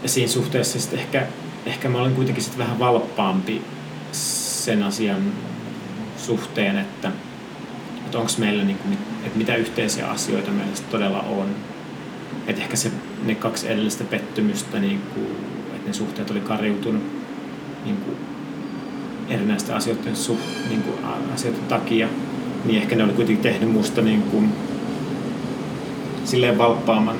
Ja 0.05 0.11
siinä 0.11 0.33
suhteessa 0.33 0.81
sitten 0.81 0.99
ehkä, 0.99 1.27
ehkä 1.67 1.89
mä 1.89 1.99
olen 1.99 2.15
kuitenkin 2.15 2.45
sitten 2.45 2.59
vähän 2.59 2.79
valppaampi 2.79 3.63
sen 4.13 4.83
asian 4.83 5.23
suhteen, 6.17 6.79
että, 6.79 7.13
että 8.05 8.19
onko 8.19 8.31
meillä, 8.39 8.65
niin 8.65 8.79
kuin, 8.79 8.99
että 9.25 9.39
mitä 9.39 9.57
yhteisiä 9.57 10.07
asioita 10.07 10.51
meillä 10.51 10.73
todella 10.91 11.21
on. 11.21 11.47
Että 12.47 12.63
ehkä 12.63 12.77
se, 12.77 12.91
ne 13.25 13.35
kaksi 13.35 13.69
edellistä 13.69 14.05
pettymystä, 14.05 14.79
niin 14.79 15.01
kuin, 15.15 15.27
että 15.75 15.89
ne 15.89 15.93
suhteet 15.93 16.31
oli 16.31 16.41
kariutunut 16.41 17.03
niin 17.85 17.97
kuin, 17.97 18.17
erinäisten 19.29 19.77
asioiden, 19.77 20.17
suht, 20.17 20.43
niin 20.69 20.83
kuin, 20.83 20.99
asioiden 21.35 21.65
takia, 21.69 22.09
niin 22.65 22.83
ehkä 22.83 22.97
ne 22.97 23.05
oli 23.05 23.13
kuitenkin 23.13 23.43
tehnyt 23.43 23.73
musta 23.73 24.03
niin 24.03 24.23
kuin, 24.23 24.53
silleen 26.25 26.59
valppaamman, 26.59 27.17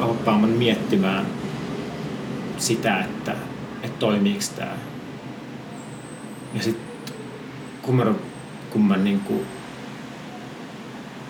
valppaamman 0.00 0.50
miettimään 0.50 1.37
sitä, 2.58 3.00
että, 3.00 3.34
että 3.82 3.98
toimiiko 3.98 4.44
tämä. 4.56 4.72
Ja 6.54 6.62
sitten 6.62 7.14
kun 7.82 7.96
mä, 7.96 8.14
kun 8.70 8.84
mä 8.84 8.96
niin 8.96 9.20
kuin, 9.20 9.46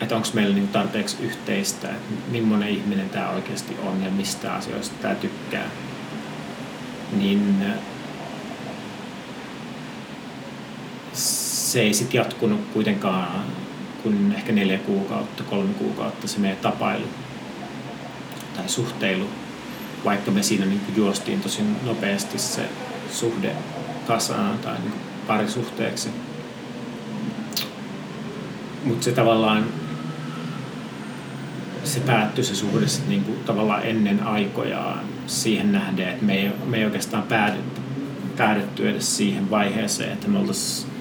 että 0.00 0.16
onko 0.16 0.28
meillä 0.34 0.54
niin 0.54 0.68
tarpeeksi 0.68 1.16
yhteistä, 1.20 1.88
että 1.88 2.14
millainen 2.30 2.68
ihminen 2.68 3.10
tämä 3.10 3.30
oikeasti 3.30 3.76
on 3.86 4.02
ja 4.02 4.10
mistä 4.10 4.54
asioista 4.54 4.94
tämä 5.02 5.14
tykkää, 5.14 5.70
niin 7.12 7.64
se 11.12 11.80
ei 11.80 11.94
sitten 11.94 12.18
jatkunut 12.18 12.60
kuitenkaan 12.72 13.44
kuin 14.02 14.32
ehkä 14.32 14.52
neljä 14.52 14.78
kuukautta, 14.78 15.44
kolme 15.44 15.74
kuukautta 15.74 16.28
se 16.28 16.38
meidän 16.38 16.58
tapailu 16.58 17.06
tai 18.56 18.68
suhteilu, 18.68 19.28
vaikka 20.04 20.30
me 20.30 20.42
siinä 20.42 20.66
niin 20.66 20.80
juostiin 20.96 21.40
tosi 21.40 21.62
nopeasti 21.86 22.38
se 22.38 22.62
suhde 23.12 23.52
kasaan 24.06 24.58
tai 24.58 24.78
niin 24.78 24.92
parisuhteeksi. 25.26 26.08
Mutta 28.84 29.04
se 29.04 29.12
tavallaan 29.12 29.64
se 31.84 32.00
päättyi 32.00 32.44
se 32.44 32.54
suhde 32.54 32.88
sit 32.88 33.08
niinku 33.08 33.32
tavallaan 33.46 33.82
ennen 33.82 34.22
aikojaan 34.22 35.00
siihen 35.26 35.72
nähden, 35.72 36.08
että 36.08 36.24
me 36.24 36.34
ei, 36.34 36.50
me 36.66 36.76
ei 36.76 36.84
oikeastaan 36.84 37.22
päädytty, 37.22 37.80
päädytty 38.36 38.88
edes 38.88 39.16
siihen 39.16 39.50
vaiheeseen, 39.50 40.12
että 40.12 40.28
me 40.28 40.38
oltaisiin 40.38 40.98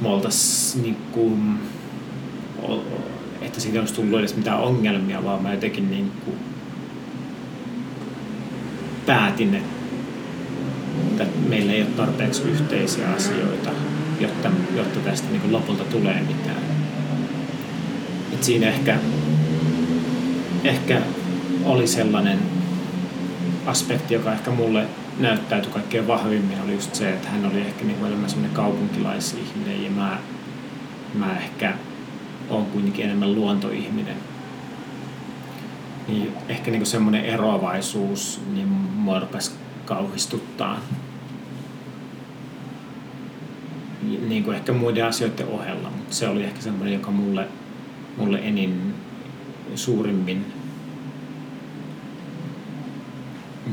me 0.00 0.08
oltais, 0.08 0.78
niinku, 0.82 1.38
että 3.40 3.60
siitä 3.60 3.80
olisi 3.80 3.94
tullut 3.94 4.18
edes 4.18 4.36
mitään 4.36 4.60
ongelmia, 4.60 5.24
vaan 5.24 5.42
mä 5.42 5.54
jotenkin 5.54 5.90
niinku, 5.90 6.34
päätin, 9.06 9.54
että 9.54 11.26
meillä 11.48 11.72
ei 11.72 11.82
ole 11.82 11.90
tarpeeksi 11.90 12.42
yhteisiä 12.42 13.08
asioita, 13.08 13.70
jotta, 14.20 14.50
jotta 14.76 15.00
tästä 15.00 15.28
niin 15.30 15.52
lopulta 15.52 15.84
tulee 15.84 16.22
mitään. 16.22 16.62
Et 18.32 18.44
siinä 18.44 18.66
ehkä, 18.66 18.98
ehkä 20.64 21.00
oli 21.64 21.86
sellainen 21.86 22.38
aspekti, 23.66 24.14
joka 24.14 24.32
ehkä 24.32 24.50
mulle 24.50 24.86
näyttäytyi 25.18 25.72
kaikkein 25.72 26.06
vahvimmin, 26.06 26.60
oli 26.64 26.72
just 26.72 26.94
se, 26.94 27.12
että 27.12 27.28
hän 27.28 27.46
oli 27.46 27.60
ehkä 27.60 27.84
niin 27.84 28.06
enemmän 28.06 28.30
semmoinen 28.30 28.56
kaupunkilaisihminen 28.56 29.84
ja 29.84 29.90
mä, 29.90 30.18
mä 31.14 31.36
ehkä 31.36 31.74
on 32.50 32.66
kuitenkin 32.66 33.04
enemmän 33.04 33.34
luontoihminen. 33.34 34.16
Niin 36.08 36.32
ehkä 36.48 36.70
niin 36.70 36.86
semmoinen 36.86 37.24
eroavaisuus 37.24 38.40
niin 38.54 38.68
mua 39.06 39.20
rupesi 39.20 39.50
kauhistuttaa. 39.84 40.80
Niin 44.28 44.44
kuin 44.44 44.56
ehkä 44.56 44.72
muiden 44.72 45.06
asioiden 45.06 45.46
ohella, 45.48 45.90
mutta 45.90 46.14
se 46.14 46.28
oli 46.28 46.44
ehkä 46.44 46.60
semmoinen, 46.60 46.94
joka 46.94 47.10
mulle, 47.10 47.48
mulle 48.16 48.38
enin 48.38 48.94
suurimmin 49.74 50.46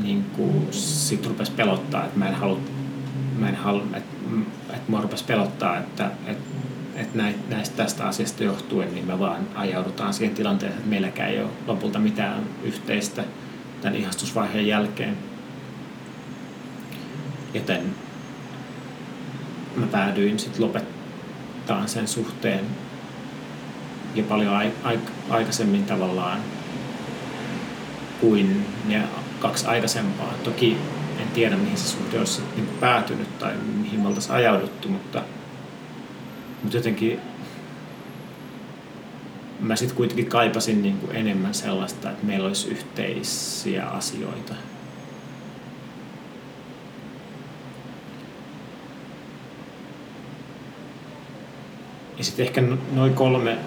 niin 0.02 0.24
kuin 0.36 0.68
sit 0.70 1.26
rupesi 1.26 1.52
pelottaa, 1.52 2.04
että 2.04 2.18
mä 2.18 2.28
en 2.28 2.34
halua, 2.34 2.58
mä 3.38 3.48
en 3.48 3.56
halua 3.56 3.82
että, 3.82 4.16
että 4.70 4.90
mua 4.90 5.00
rupesi 5.00 5.24
pelottaa, 5.24 5.78
että, 5.78 6.10
että, 6.26 6.44
että 6.96 7.18
näistä 7.48 7.76
tästä 7.76 8.04
asiasta 8.04 8.44
johtuen, 8.44 8.94
niin 8.94 9.06
me 9.06 9.18
vaan 9.18 9.46
ajaudutaan 9.54 10.14
siihen 10.14 10.34
tilanteeseen, 10.34 10.78
että 10.78 10.90
meilläkään 10.90 11.30
ei 11.30 11.40
ole 11.40 11.50
lopulta 11.66 11.98
mitään 11.98 12.42
yhteistä 12.64 13.24
tämän 13.84 14.00
ihastusvaiheen 14.00 14.66
jälkeen. 14.66 15.18
Joten 17.54 17.94
mä 19.76 19.86
päädyin 19.86 20.38
sitten 20.38 20.62
lopettaa 20.62 21.86
sen 21.86 22.08
suhteen 22.08 22.64
jo 24.14 24.22
paljon 24.22 24.54
ai- 24.54 24.72
ai- 24.84 24.98
aikaisemmin 25.30 25.84
tavallaan 25.84 26.40
kuin 28.20 28.66
ne 28.84 29.02
kaksi 29.38 29.66
aikaisempaa. 29.66 30.34
Toki 30.44 30.76
en 31.20 31.28
tiedä, 31.34 31.56
mihin 31.56 31.76
se 31.78 31.88
suhde 31.88 32.18
olisi 32.18 32.42
niin 32.56 32.68
päätynyt 32.80 33.38
tai 33.38 33.52
mihin 33.82 34.00
me 34.00 34.08
oltaisiin 34.08 34.34
ajauduttu, 34.34 34.88
mutta, 34.88 35.22
mutta 36.62 36.76
jotenkin 36.76 37.20
mä 39.64 39.76
sitten 39.76 39.96
kuitenkin 39.96 40.26
kaipasin 40.26 40.82
niin 40.82 40.98
kuin 40.98 41.16
enemmän 41.16 41.54
sellaista, 41.54 42.10
että 42.10 42.26
meillä 42.26 42.46
olisi 42.48 42.68
yhteisiä 42.68 43.86
asioita. 43.86 44.54
Ja 52.18 52.24
sitten 52.24 52.46
ehkä 52.46 52.62
noin 52.92 53.14
kolme, 53.14 53.58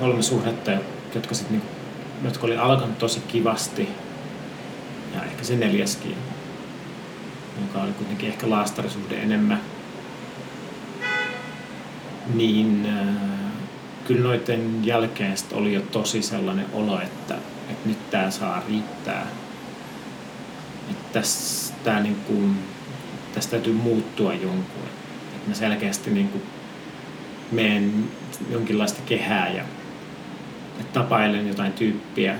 kolme 0.00 0.22
suhdetta, 0.22 0.72
jotka, 1.14 1.34
sit 1.34 1.50
niinku, 1.50 1.68
jotka 2.24 2.46
oli 2.46 2.56
alkanut 2.56 2.98
tosi 2.98 3.20
kivasti, 3.20 3.88
ja 5.14 5.24
ehkä 5.24 5.44
se 5.44 5.56
neljäskin, 5.56 6.16
joka 7.66 7.82
oli 7.82 7.92
kuitenkin 7.92 8.28
ehkä 8.28 8.50
laastarisuhde 8.50 9.22
enemmän, 9.22 9.60
niin 12.34 12.86
äh, 12.86 13.41
kyllä 14.04 14.22
noiden 14.22 14.86
jälkeen 14.86 15.34
oli 15.52 15.74
jo 15.74 15.80
tosi 15.80 16.22
sellainen 16.22 16.66
olo, 16.72 17.00
että, 17.00 17.34
että 17.70 17.88
nyt 17.88 18.10
tämä 18.10 18.30
saa 18.30 18.62
riittää. 18.68 19.26
Että 20.90 21.12
tästä, 21.12 22.00
niin 22.00 22.16
kuin, 22.26 22.58
tästä 23.34 23.50
täytyy 23.50 23.72
muuttua 23.72 24.32
jonkun. 24.32 24.82
Että 25.34 25.48
mä 25.48 25.54
selkeästi 25.54 26.10
niin 26.10 26.28
kuin 26.28 26.42
menen 27.52 28.10
jonkinlaista 28.50 29.00
kehää 29.06 29.48
ja 29.48 29.64
tapailen 30.92 31.48
jotain 31.48 31.72
tyyppiä 31.72 32.34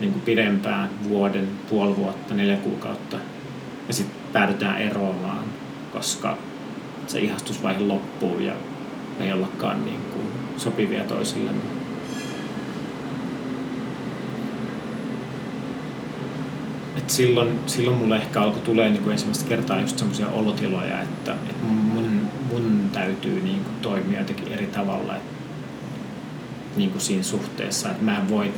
niin 0.00 0.12
kuin 0.12 0.22
pidempään, 0.22 0.90
vuoden, 1.08 1.48
puoli 1.70 1.96
vuotta, 1.96 2.34
neljä 2.34 2.56
kuukautta. 2.56 3.16
Ja 3.88 3.94
sitten 3.94 4.16
päädytään 4.32 4.78
eroamaan, 4.78 5.44
koska 5.92 6.38
se 7.06 7.20
ihastusvaihe 7.20 7.80
loppuu 7.80 8.38
ja 8.38 8.52
ei 9.20 9.32
ollakaan 9.32 9.84
niin 9.84 10.00
kuin 10.12 10.15
sopivia 10.56 11.04
toisillemme. 11.04 11.62
Et 16.96 17.10
silloin, 17.10 17.58
silloin 17.66 17.96
mulle 17.96 18.16
ehkä 18.16 18.40
alkoi 18.40 18.62
tulee 18.62 18.90
niin 18.90 19.10
ensimmäistä 19.10 19.48
kertaa 19.48 19.80
just 19.80 19.98
semmoisia 19.98 20.28
olotiloja, 20.28 21.02
että, 21.02 21.32
että 21.32 21.64
mun, 21.64 22.20
mun 22.52 22.90
täytyy 22.92 23.40
niin 23.40 23.64
kuin 23.64 23.76
toimia 23.82 24.18
jotenkin 24.18 24.52
eri 24.52 24.66
tavalla 24.66 25.16
että, 25.16 25.36
niin 26.76 26.90
kuin 26.90 27.00
siinä 27.00 27.22
suhteessa. 27.22 27.90
Että 27.90 28.04
mä 28.04 28.18
en 28.18 28.28
voi, 28.28 28.52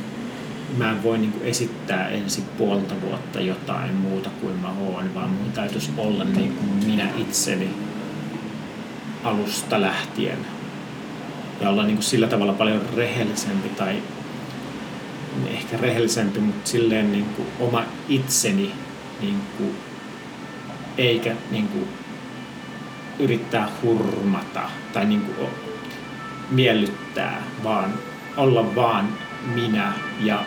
mä 0.77 0.91
en 0.91 1.03
voi 1.03 1.17
niin 1.17 1.31
kuin 1.31 1.45
esittää 1.45 2.09
ensi 2.09 2.43
puolta 2.57 2.95
vuotta 3.01 3.41
jotain 3.41 3.95
muuta 3.95 4.29
kuin 4.41 4.55
mä 4.55 4.69
oon, 4.81 5.15
vaan 5.15 5.29
mun 5.29 5.51
täytyisi 5.51 5.91
olla 5.97 6.23
niin 6.23 6.53
kuin 6.53 6.69
minä 6.85 7.09
itseni 7.17 7.69
alusta 9.23 9.81
lähtien 9.81 10.58
ja 11.61 11.69
olla 11.69 11.83
niin 11.83 11.95
kuin 11.95 12.03
sillä 12.03 12.27
tavalla 12.27 12.53
paljon 12.53 12.81
rehellisempi 12.95 13.69
tai 13.69 14.03
ehkä 15.47 15.77
rehellisempi, 15.77 16.39
mutta 16.39 16.69
silleen 16.69 17.11
niin 17.11 17.25
kuin 17.25 17.47
oma 17.59 17.83
itseni 18.09 18.71
niin 19.21 19.41
kuin, 19.57 19.75
eikä 20.97 21.35
niin 21.51 21.67
kuin 21.67 21.87
yrittää 23.19 23.69
hurmata 23.81 24.69
tai 24.93 25.05
niin 25.05 25.21
kuin 25.21 25.49
miellyttää, 26.49 27.41
vaan 27.63 27.93
olla 28.37 28.75
vaan 28.75 29.09
minä 29.53 29.93
ja 30.19 30.45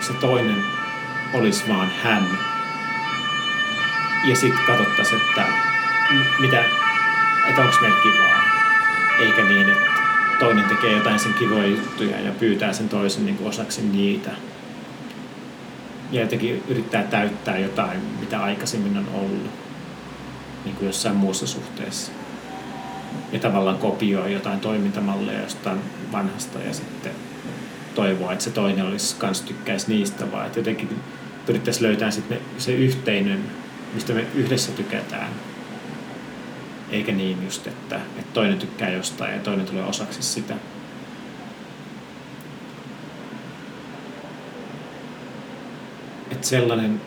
se 0.00 0.12
toinen 0.12 0.64
olisi 1.34 1.68
vaan 1.68 1.90
hän. 2.02 2.28
Ja 4.24 4.36
sitten 4.36 4.64
katsottaisiin, 4.66 5.20
että 5.20 5.44
mitä, 6.38 6.64
että 7.48 7.60
onko 7.62 7.76
meillä 7.80 8.00
kivaa. 8.02 8.42
Eikä 9.20 9.44
niin, 9.44 9.70
että 9.70 9.85
toinen 10.38 10.64
tekee 10.64 10.92
jotain 10.92 11.18
sen 11.18 11.34
kivoja 11.34 11.66
juttuja 11.66 12.20
ja 12.20 12.32
pyytää 12.32 12.72
sen 12.72 12.88
toisen 12.88 13.26
niin 13.26 13.36
kuin 13.36 13.48
osaksi 13.48 13.82
niitä. 13.82 14.30
Ja 16.12 16.20
jotenkin 16.20 16.62
yrittää 16.68 17.02
täyttää 17.02 17.58
jotain, 17.58 18.00
mitä 18.20 18.42
aikaisemmin 18.42 18.96
on 18.96 19.08
ollut 19.14 19.50
niin 20.64 20.76
kuin 20.76 20.86
jossain 20.86 21.16
muussa 21.16 21.46
suhteessa. 21.46 22.12
Ja 23.32 23.38
tavallaan 23.38 23.78
kopioi 23.78 24.32
jotain 24.32 24.60
toimintamalleja 24.60 25.42
jostain 25.42 25.78
vanhasta 26.12 26.58
ja 26.58 26.74
sitten 26.74 27.12
toivoa, 27.94 28.32
että 28.32 28.44
se 28.44 28.50
toinen 28.50 28.86
olisi 28.86 29.16
kans 29.16 29.40
tykkäisi 29.40 29.88
niistä, 29.88 30.32
vaan 30.32 30.46
että 30.46 30.58
jotenkin 30.58 30.88
pyrittäisiin 31.46 31.82
löytämään 31.82 32.12
sitten 32.12 32.38
se 32.58 32.72
yhteinen, 32.72 33.44
mistä 33.94 34.12
me 34.12 34.26
yhdessä 34.34 34.72
tykätään. 34.72 35.30
Eikä 36.90 37.12
niin 37.12 37.44
just, 37.44 37.66
että, 37.66 37.96
että 37.96 38.32
toinen 38.34 38.58
tykkää 38.58 38.90
jostain 38.90 39.34
ja 39.34 39.40
toinen 39.40 39.66
tulee 39.66 39.84
osaksi 39.84 40.22
sitä. 40.22 40.54
Että 46.30 46.46
sellainen, 46.46 47.00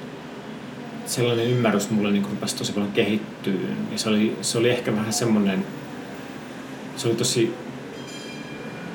sellainen 1.06 1.46
ymmärrys 1.46 1.90
mulle 1.90 2.12
niin 2.12 2.26
rupesi 2.30 2.56
tosi 2.56 2.74
paljon 2.74 2.92
kehittyä. 2.92 3.70
Ja 3.92 3.98
se 3.98 4.10
oli, 4.10 4.38
se 4.42 4.58
oli 4.58 4.70
ehkä 4.70 4.96
vähän 4.96 5.14
semmoinen, 5.14 5.66
se 6.98 7.08
oli 7.08 7.16
tosi 7.16 7.54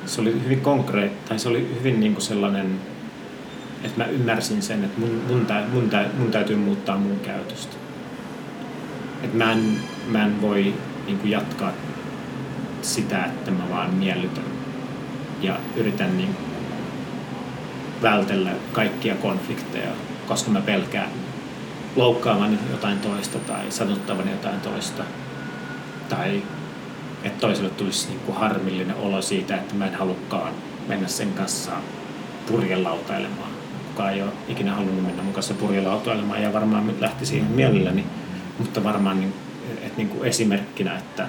se 0.05 0.21
oli 0.21 0.41
hyvin 0.43 0.61
konkreettinen, 0.61 1.27
tai 1.29 1.39
se 1.39 1.49
oli 1.49 1.75
hyvin 1.79 1.99
niin 1.99 2.13
kuin 2.13 2.21
sellainen, 2.21 2.81
että 3.83 4.03
mä 4.03 4.09
ymmärsin 4.09 4.61
sen, 4.61 4.83
että 4.83 4.99
mun, 4.99 5.21
mun, 5.27 5.45
tä, 5.45 5.63
mun, 5.73 5.89
tä, 5.89 6.05
mun 6.17 6.31
täytyy 6.31 6.55
muuttaa 6.55 6.97
mun 6.97 7.19
käytöstä. 7.19 7.75
Että 9.23 9.37
mä 9.37 9.51
en, 9.51 9.79
mä 10.07 10.25
en 10.25 10.41
voi 10.41 10.73
niin 11.05 11.17
kuin 11.19 11.31
jatkaa 11.31 11.71
sitä, 12.81 13.25
että 13.25 13.51
mä 13.51 13.69
vaan 13.69 13.93
miellytän 13.93 14.43
ja 15.41 15.59
yritän 15.75 16.17
niin 16.17 16.35
vältellä 18.01 18.51
kaikkia 18.73 19.15
konflikteja, 19.15 19.91
koska 20.27 20.51
mä 20.51 20.61
pelkään 20.61 21.09
loukkaavan 21.95 22.59
jotain 22.71 22.99
toista 22.99 23.39
tai 23.39 23.71
sanottavan 23.71 24.29
jotain 24.29 24.61
toista 24.61 25.03
tai 26.09 26.41
että 27.23 27.39
toiselle 27.41 27.69
tulisi 27.69 28.07
niin 28.07 28.19
kuin 28.19 28.37
harmillinen 28.37 28.95
olo 28.95 29.21
siitä, 29.21 29.55
että 29.55 29.75
mä 29.75 29.87
en 29.87 29.95
halukkaan 29.95 30.53
mennä 30.87 31.07
sen 31.07 31.33
kanssa 31.33 31.71
purjelautailemaan. 32.47 33.49
Kukaan 33.87 34.13
ei 34.13 34.21
ole 34.21 34.31
ikinä 34.47 34.73
halunnut 34.73 35.05
mennä 35.05 35.23
mun 35.23 35.33
kanssa 35.33 35.53
purjelautailemaan 35.53 36.43
ja 36.43 36.53
varmaan 36.53 36.93
lähti 36.99 37.25
siihen 37.25 37.51
mielelläni, 37.51 38.05
mutta 38.59 38.83
varmaan 38.83 39.19
niin, 39.19 39.33
että 39.71 39.97
niin 39.97 40.09
kuin 40.09 40.25
esimerkkinä, 40.25 40.97
että, 40.97 41.27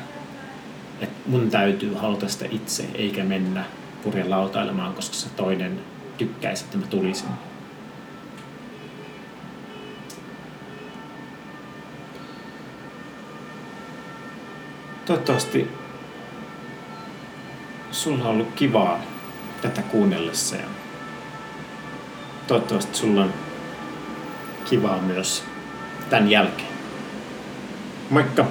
että 1.01 1.17
mun 1.27 1.51
täytyy 1.51 1.95
haluta 1.95 2.29
sitä 2.29 2.45
itse 2.51 2.85
eikä 2.95 3.25
mennä 3.25 3.65
purjelautailemaan, 4.03 4.95
koska 4.95 5.15
se 5.15 5.29
toinen 5.29 5.81
tykkäisi, 6.19 6.65
että 6.65 6.79
mä 6.79 6.87
tulisin. 6.87 7.29
Toivottavasti 15.07 15.71
sulla 17.91 18.25
on 18.25 18.31
ollut 18.31 18.53
kivaa 18.55 19.01
tätä 19.63 19.83
kuunnellessa 19.83 20.57
ja 20.57 20.67
toivottavasti 22.47 22.99
sulla 22.99 23.25
on 23.25 23.35
kivaa 24.65 25.01
myös 25.01 25.45
tämän 26.11 26.31
jälkeen. 26.31 26.76
Moikka! 28.11 28.47